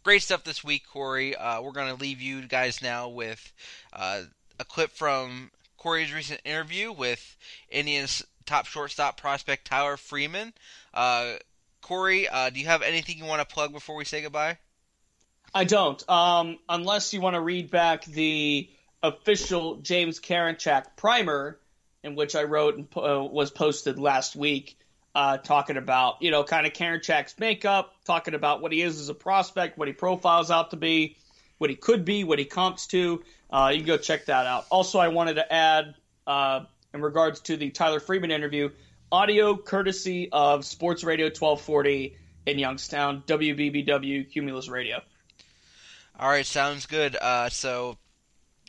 [0.04, 1.34] great stuff this week, Corey.
[1.34, 3.52] Uh, we're going to leave you guys now with
[3.92, 4.22] uh,
[4.60, 7.36] a clip from Corey's recent interview with
[7.70, 10.52] Indians top shortstop prospect Tyler Freeman.
[10.92, 11.34] Uh,
[11.80, 14.58] Corey, uh, do you have anything you want to plug before we say goodbye?
[15.54, 16.08] I don't.
[16.10, 18.68] Um, unless you want to read back the
[19.02, 21.58] official James Karinchak primer,
[22.02, 24.78] in which I wrote and uh, was posted last week,
[25.14, 29.08] uh, talking about you know kind of Karinchak's makeup, talking about what he is as
[29.08, 31.16] a prospect, what he profiles out to be,
[31.58, 33.22] what he could be, what he comps to.
[33.50, 34.66] Uh, you can go check that out.
[34.70, 35.94] Also, I wanted to add
[36.26, 38.70] uh, in regards to the Tyler Freeman interview,
[39.10, 45.00] audio courtesy of Sports Radio 1240 in Youngstown, WBBW Cumulus Radio.
[46.18, 47.16] All right, sounds good.
[47.16, 47.96] Uh, so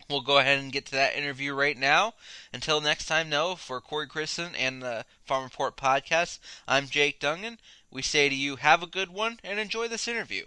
[0.09, 2.13] we'll go ahead and get to that interview right now.
[2.53, 7.57] Until next time, though, for Corey Christen and the Farm Report podcast, I'm Jake Dungan.
[7.91, 10.45] We say to you, have a good one and enjoy this interview.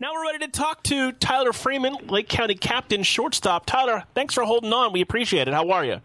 [0.00, 3.66] Now we're ready to talk to Tyler Freeman, Lake County captain, shortstop.
[3.66, 4.92] Tyler, thanks for holding on.
[4.92, 5.54] We appreciate it.
[5.54, 6.00] How are you?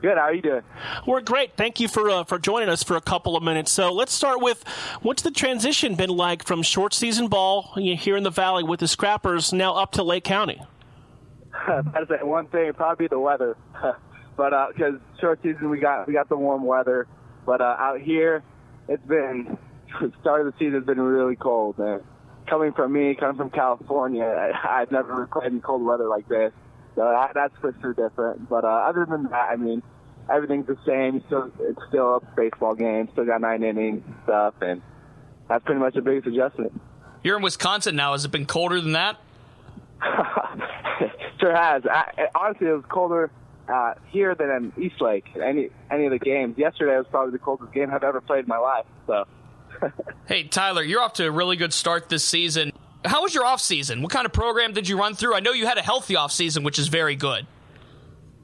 [0.00, 0.16] Good.
[0.16, 0.62] How are you doing?
[1.08, 1.56] We're great.
[1.56, 3.72] Thank you for uh, for joining us for a couple of minutes.
[3.72, 4.62] So let's start with
[5.02, 8.86] what's the transition been like from short season ball here in the Valley with the
[8.86, 10.62] Scrappers now up to Lake County?
[11.68, 13.56] I'd say one thing it'd probably be the weather,
[14.36, 17.08] but because short season we got we got the warm weather,
[17.44, 18.44] but uh, out here
[18.88, 19.58] it's been
[20.00, 21.76] the start of the season has been really cold.
[21.76, 22.02] Man.
[22.48, 26.52] Coming from me, coming from California, I, I've never played in cold weather like this,
[26.96, 28.48] so that, that's for sure different.
[28.48, 29.82] But uh, other than that, I mean,
[30.32, 31.22] everything's the same.
[31.30, 34.82] So it's still a baseball game, still got nine innings and stuff, and
[35.48, 36.72] that's pretty much the biggest adjustment.
[37.22, 38.12] You're in Wisconsin now.
[38.12, 39.18] Has it been colder than that?
[41.40, 41.82] sure has.
[41.86, 43.30] I, honestly, it was colder
[43.68, 45.26] uh, here than in Eastlake.
[45.36, 46.56] Any any of the games.
[46.56, 48.86] Yesterday was probably the coldest game I've ever played in my life.
[49.06, 49.24] So
[50.26, 52.72] Hey, Tyler, you're off to a really good start this season.
[53.04, 54.02] How was your off season?
[54.02, 55.34] What kind of program did you run through?
[55.34, 57.46] I know you had a healthy off season, which is very good.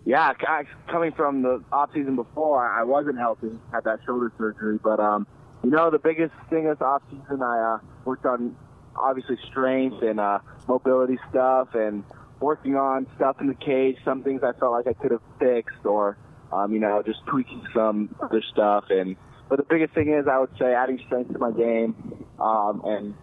[0.05, 3.51] yeah, c- coming from the off season before, I wasn't healthy.
[3.73, 5.27] Had that shoulder surgery, but um,
[5.63, 8.57] you know, the biggest thing this off season, I uh, worked on
[8.97, 12.03] obviously strength and uh, mobility stuff, and
[12.41, 13.97] working on stuff in the cage.
[14.05, 16.17] Some things I felt like I could have fixed, or
[16.53, 18.85] um, you know, just tweaking some other stuff.
[18.91, 19.17] And
[19.49, 21.95] but the biggest thing is, I would say, adding strength to my game.
[22.39, 23.15] Um, and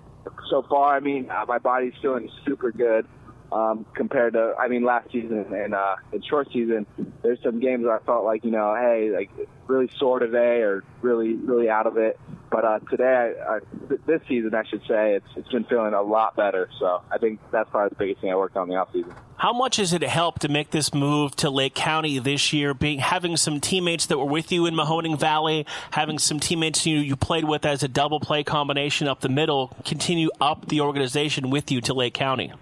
[0.50, 3.06] so far, I mean, uh, my body's feeling super good
[3.54, 6.88] um, compared to, I mean, last season and uh, in short season.
[7.22, 9.30] There's some games where I felt like, you know, hey, like
[9.68, 12.20] really sore today or really, really out of it.
[12.50, 15.94] But uh, today, I, I, th- this season, I should say, it's it's been feeling
[15.94, 16.70] a lot better.
[16.80, 19.14] So I think that's probably the biggest thing I worked on the off season.
[19.38, 22.74] How much has it helped to make this move to Lake County this year?
[22.74, 26.98] Being having some teammates that were with you in Mahoning Valley, having some teammates you
[26.98, 31.50] you played with as a double play combination up the middle, continue up the organization
[31.50, 32.54] with you to Lake County.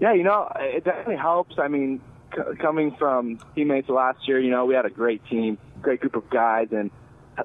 [0.00, 1.56] Yeah, you know, it definitely helps.
[1.58, 2.00] I mean,
[2.34, 6.16] c- coming from teammates last year, you know, we had a great team, great group
[6.16, 6.90] of guys, and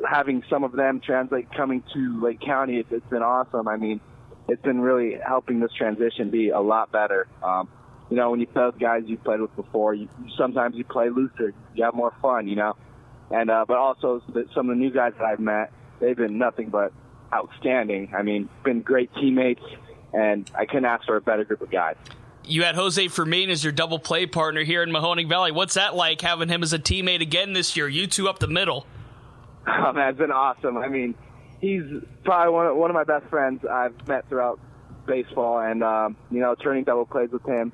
[0.08, 3.68] having some of them translate coming to Lake County, it's, it's been awesome.
[3.68, 4.02] I mean,
[4.48, 7.28] it's been really helping this transition be a lot better.
[7.44, 7.70] Um,
[8.10, 11.10] you know, when you play with guys you've played with before, you, sometimes you play
[11.10, 12.76] looser, you have more fun, you know.
[13.32, 14.24] And uh, but also
[14.56, 16.92] some of the new guys that I've met, they've been nothing but
[17.32, 18.12] outstanding.
[18.18, 19.62] I mean, been great teammates,
[20.14, 21.96] and I couldn't ask for a better group of guys.
[22.50, 25.52] You had Jose Fermin as your double play partner here in Mahoning Valley.
[25.52, 27.88] What's that like having him as a teammate again this year?
[27.88, 28.86] You two up the middle.
[29.72, 30.78] Oh man, it's been awesome.
[30.78, 31.14] I mean,
[31.62, 31.84] he's
[32.24, 34.60] probably one of, one of my best friends I've met throughout
[35.06, 37.72] baseball, and um, you know, turning double plays with him,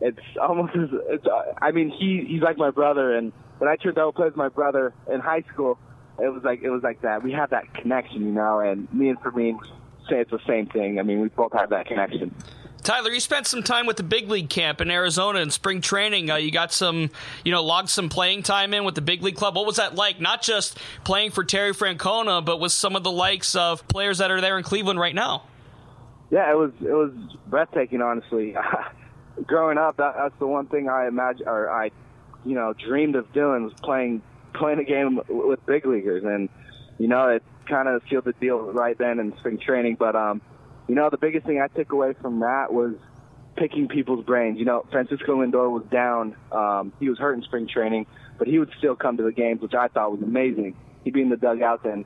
[0.00, 1.24] it's almost as it's.
[1.60, 4.48] I mean, he he's like my brother, and when I turned double plays with my
[4.48, 5.78] brother in high school,
[6.18, 7.22] it was like it was like that.
[7.22, 9.60] We had that connection, you know, and me and Fermin
[10.08, 10.98] say it's the same thing.
[10.98, 12.34] I mean, we both have that connection.
[12.86, 16.30] Tyler, you spent some time with the big league camp in Arizona in spring training.
[16.30, 17.10] Uh, you got some,
[17.44, 19.56] you know, logged some playing time in with the big league club.
[19.56, 20.20] What was that like?
[20.20, 24.30] Not just playing for Terry Francona, but with some of the likes of players that
[24.30, 25.42] are there in Cleveland right now.
[26.30, 27.10] Yeah, it was it was
[27.48, 28.54] breathtaking, honestly.
[29.46, 31.90] Growing up, that, that's the one thing I imagine or I,
[32.44, 34.22] you know, dreamed of doing was playing
[34.54, 36.48] playing a game with big leaguers, and
[36.98, 39.96] you know, it kind of sealed the deal right then in spring training.
[39.98, 40.40] But um,
[40.88, 42.94] you know, the biggest thing I took away from that was
[43.56, 44.58] picking people's brains.
[44.58, 48.06] You know, Francisco Lindor was down; um, he was hurt in spring training,
[48.38, 50.76] but he would still come to the games, which I thought was amazing.
[51.04, 52.04] He'd be in the dugout, and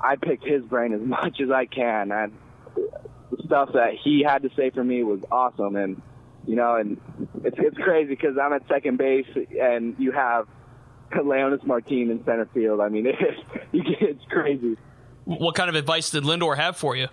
[0.00, 2.32] I picked his brain as much as I can, and
[2.74, 5.76] the stuff that he had to say for me was awesome.
[5.76, 6.00] And
[6.46, 7.00] you know, and
[7.44, 9.26] it's it's crazy because I'm at second base
[9.60, 10.46] and you have
[11.12, 12.80] Leonys Martin in center field.
[12.80, 13.40] I mean, it's,
[13.72, 14.76] it's crazy.
[15.24, 17.08] What kind of advice did Lindor have for you?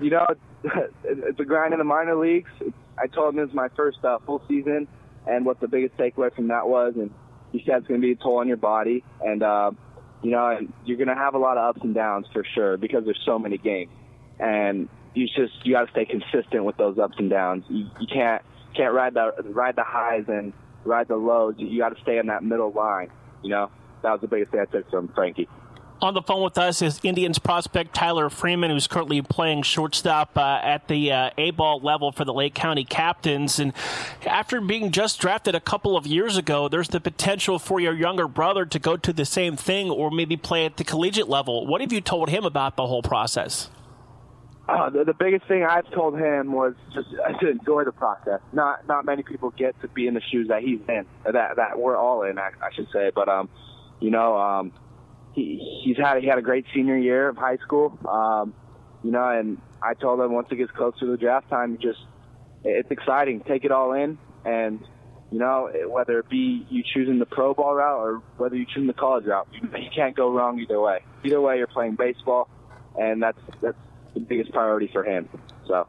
[0.00, 0.26] You know,
[1.04, 2.50] it's a grind in the minor leagues.
[2.98, 4.88] I told him it was my first uh, full season,
[5.26, 7.10] and what the biggest takeaway from that was, and
[7.52, 9.70] he said it's going to be a toll on your body, and uh,
[10.22, 13.04] you know, you're going to have a lot of ups and downs for sure because
[13.04, 13.90] there's so many games,
[14.38, 17.64] and you just you got to stay consistent with those ups and downs.
[17.68, 18.42] You, you can't
[18.76, 20.52] can't ride the ride the highs and
[20.84, 21.54] ride the lows.
[21.58, 23.10] You, got to stay in that middle line.
[23.42, 23.70] You know,
[24.02, 25.48] that was the biggest thing I took from Frankie.
[26.02, 30.58] On the phone with us is Indians prospect Tyler Freeman, who's currently playing shortstop uh,
[30.60, 33.60] at the uh, A ball level for the Lake County Captains.
[33.60, 33.72] And
[34.26, 38.26] after being just drafted a couple of years ago, there's the potential for your younger
[38.26, 41.68] brother to go to the same thing or maybe play at the collegiate level.
[41.68, 43.70] What have you told him about the whole process?
[44.68, 48.40] Uh, the, the biggest thing I've told him was just to enjoy the process.
[48.52, 51.78] Not not many people get to be in the shoes that he's in, that that
[51.78, 53.12] we're all in, I, I should say.
[53.14, 53.48] But um,
[54.00, 54.72] you know, um,
[55.34, 57.98] he he's had he had a great senior year of high school.
[58.08, 58.54] Um,
[59.02, 61.98] you know, and I told him once it gets closer to the draft time, just
[62.64, 63.40] it's exciting.
[63.40, 64.80] Take it all in, and
[65.30, 68.86] you know, whether it be you choosing the pro ball route or whether you choosing
[68.86, 71.00] the college route, you, you can't go wrong either way.
[71.24, 72.48] Either way, you're playing baseball,
[72.98, 73.78] and that's that's
[74.14, 75.28] the biggest priority for him.
[75.66, 75.86] So.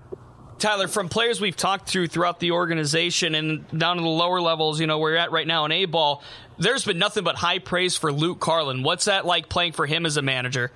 [0.64, 4.80] Tyler, from players we've talked to throughout the organization and down to the lower levels,
[4.80, 6.24] you know, where you're at right now in A ball,
[6.58, 8.82] there's been nothing but high praise for Luke Carlin.
[8.82, 10.72] What's that like playing for him as a manager?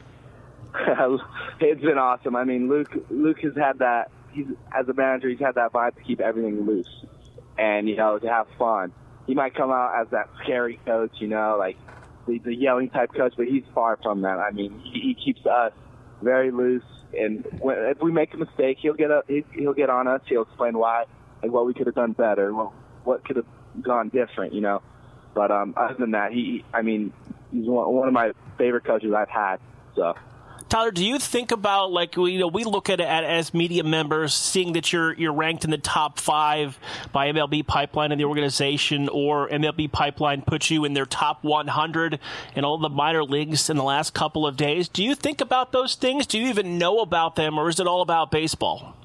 [0.76, 2.36] it's been awesome.
[2.36, 4.12] I mean, Luke Luke has had that.
[4.34, 7.06] He's as a manager, he's had that vibe to keep everything loose,
[7.58, 8.92] and you know, to have fun.
[9.26, 11.78] He might come out as that scary coach, you know, like
[12.28, 14.38] the, the yelling type coach, but he's far from that.
[14.38, 15.72] I mean, he, he keeps us
[16.22, 16.84] very loose,
[17.18, 20.22] and when, if we make a mistake, he'll get up, he, he'll get on us.
[20.28, 21.06] He'll explain why
[21.42, 22.72] and what we could have done better, what
[23.04, 23.46] what could have
[23.82, 24.82] gone different, you know.
[25.34, 27.14] But um, other than that, he, I mean,
[27.52, 29.58] he's one, one of my favorite coaches I've had.
[29.96, 30.14] So.
[30.70, 34.34] Tyler, do you think about like you know we look at it as media members,
[34.34, 36.78] seeing that you're you're ranked in the top five
[37.14, 42.20] by MLB Pipeline in the organization, or MLB Pipeline puts you in their top 100
[42.56, 44.90] in all the minor leagues in the last couple of days.
[44.90, 46.28] Do you think about those things?
[46.28, 48.98] Do you even know about them, or is it all about baseball?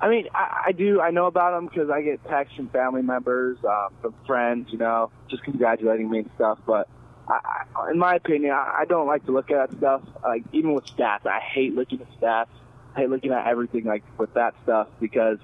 [0.00, 1.00] I mean, I, I do.
[1.00, 4.78] I know about them because I get texts from family members, um, from friends, you
[4.78, 6.58] know, just congratulating me and stuff.
[6.66, 6.88] But
[7.28, 10.02] I, in my opinion, I, I don't like to look at that stuff.
[10.22, 12.48] Like even with stats, I hate looking at stats.
[12.94, 15.38] I hate looking at everything like with that stuff because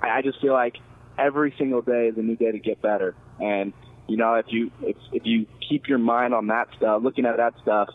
[0.00, 0.76] I, I just feel like
[1.18, 3.14] every single day is a new day to get better.
[3.40, 3.72] And
[4.06, 7.36] you know, if you if if you keep your mind on that stuff, looking at
[7.36, 7.88] that stuff,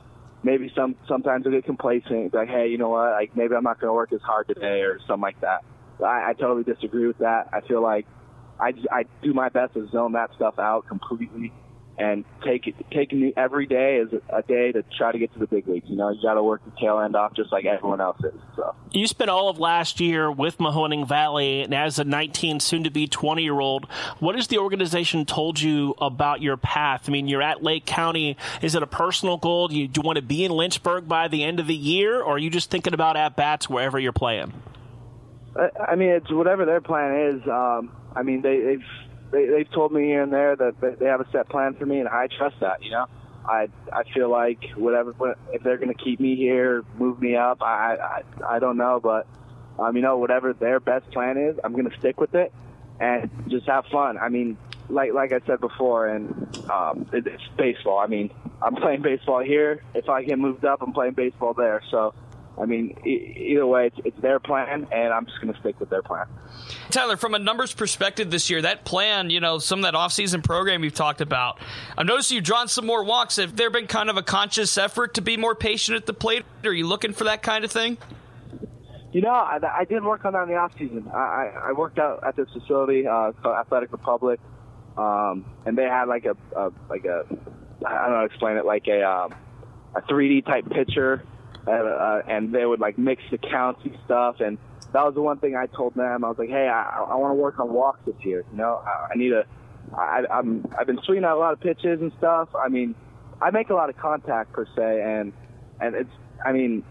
[0.43, 2.33] maybe some sometimes you'll get complacent.
[2.33, 3.11] Like, hey, you know what?
[3.11, 5.63] Like maybe I'm not going to work as hard today or something like that.
[6.03, 7.49] I, I totally disagree with that.
[7.53, 8.05] I feel like
[8.59, 11.51] I, I do my best to zone that stuff out completely
[11.97, 15.39] and take it, take it every day as a, day to try to get to
[15.39, 15.87] the big leagues.
[15.87, 18.33] You know, you got to work the tail end off just like everyone else is.
[18.55, 22.83] So You spent all of last year with Mahoning Valley, and as a 19, soon
[22.83, 23.85] to be 20 year old,
[24.19, 27.03] what has the organization told you about your path?
[27.07, 28.37] I mean, you're at Lake County.
[28.61, 29.67] Is it a personal goal?
[29.67, 32.21] Do you, do you want to be in Lynchburg by the end of the year,
[32.21, 34.51] or are you just thinking about at bats wherever you're playing?
[35.55, 37.47] I I mean, it's whatever their plan is.
[37.47, 38.83] Um, I mean, they, they've
[39.33, 41.99] they, they've told me here and there that they- have a set plan for me,
[41.99, 42.83] and I trust that.
[42.83, 43.05] You know,
[43.45, 45.13] I I feel like whatever
[45.51, 47.61] if they're going to keep me here, move me up.
[47.61, 48.21] I I
[48.55, 49.27] I don't know, but
[49.79, 52.53] um, you know, whatever their best plan is, I'm going to stick with it
[52.99, 54.17] and just have fun.
[54.17, 54.57] I mean,
[54.89, 57.99] like like I said before, and um, it, it's baseball.
[57.99, 58.29] I mean,
[58.61, 59.83] I'm playing baseball here.
[59.93, 61.81] If I get moved up, I'm playing baseball there.
[61.91, 62.13] So.
[62.59, 65.89] I mean, either way, it's, it's their plan, and I'm just going to stick with
[65.89, 66.27] their plan.
[66.91, 70.43] Tyler, from a numbers perspective this year, that plan, you know, some of that offseason
[70.43, 71.59] program you've talked about,
[71.97, 73.37] I've noticed you've drawn some more walks.
[73.37, 76.45] Have there been kind of a conscious effort to be more patient at the plate?
[76.63, 77.97] Are you looking for that kind of thing?
[79.13, 81.09] You know, I, I did work on that in the off season.
[81.13, 84.39] I, I worked out at this facility, uh, called Athletic Republic,
[84.97, 87.25] um, and they had like a, a like a
[87.85, 89.35] I don't know how to explain it, like a um,
[89.95, 91.23] a 3D type picture,
[91.67, 94.37] uh, and they would like mix the counts and stuff.
[94.39, 94.57] And
[94.93, 96.23] that was the one thing I told them.
[96.23, 98.43] I was like, hey, I, I want to work on walks this year.
[98.51, 99.45] You know, I, I need a.
[99.95, 102.49] I, I'm I've been swinging out a lot of pitches and stuff.
[102.55, 102.95] I mean,
[103.41, 105.33] I make a lot of contact per se, and
[105.79, 106.09] and it's
[106.43, 106.83] I mean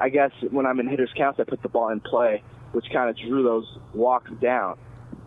[0.00, 2.42] I guess when I'm in hitters counts, I put the ball in play,
[2.72, 4.78] which kind of drew those walks down.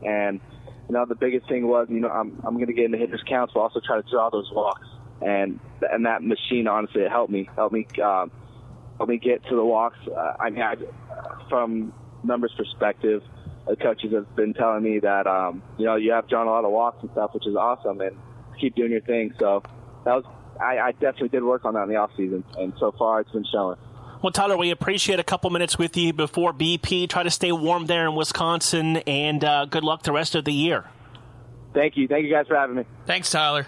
[0.06, 0.40] And
[0.88, 3.24] you know, the biggest thing was, you know, I'm I'm going to get into hitters
[3.28, 4.88] counts, but also try to draw those walks.
[5.22, 8.32] And and that machine, honestly, it helped me, helped me, um,
[8.98, 9.98] helped me get to the walks.
[10.08, 10.76] Uh, I mean, I,
[11.50, 11.94] from
[12.24, 13.22] numbers perspective,
[13.68, 16.66] the coaches have been telling me that, um, you know, you have drawn a lot
[16.66, 18.18] of walks and stuff, which is awesome, and
[18.60, 19.34] keep doing your thing.
[19.40, 19.64] So
[20.06, 20.26] that was,
[20.60, 23.32] I, I definitely did work on that in the off season, and so far it's
[23.32, 23.78] been showing.
[24.22, 27.10] Well, Tyler, we appreciate a couple minutes with you before BP.
[27.10, 30.54] Try to stay warm there in Wisconsin, and uh, good luck the rest of the
[30.54, 30.86] year.
[31.74, 32.08] Thank you.
[32.08, 32.86] Thank you guys for having me.
[33.06, 33.68] Thanks, Tyler.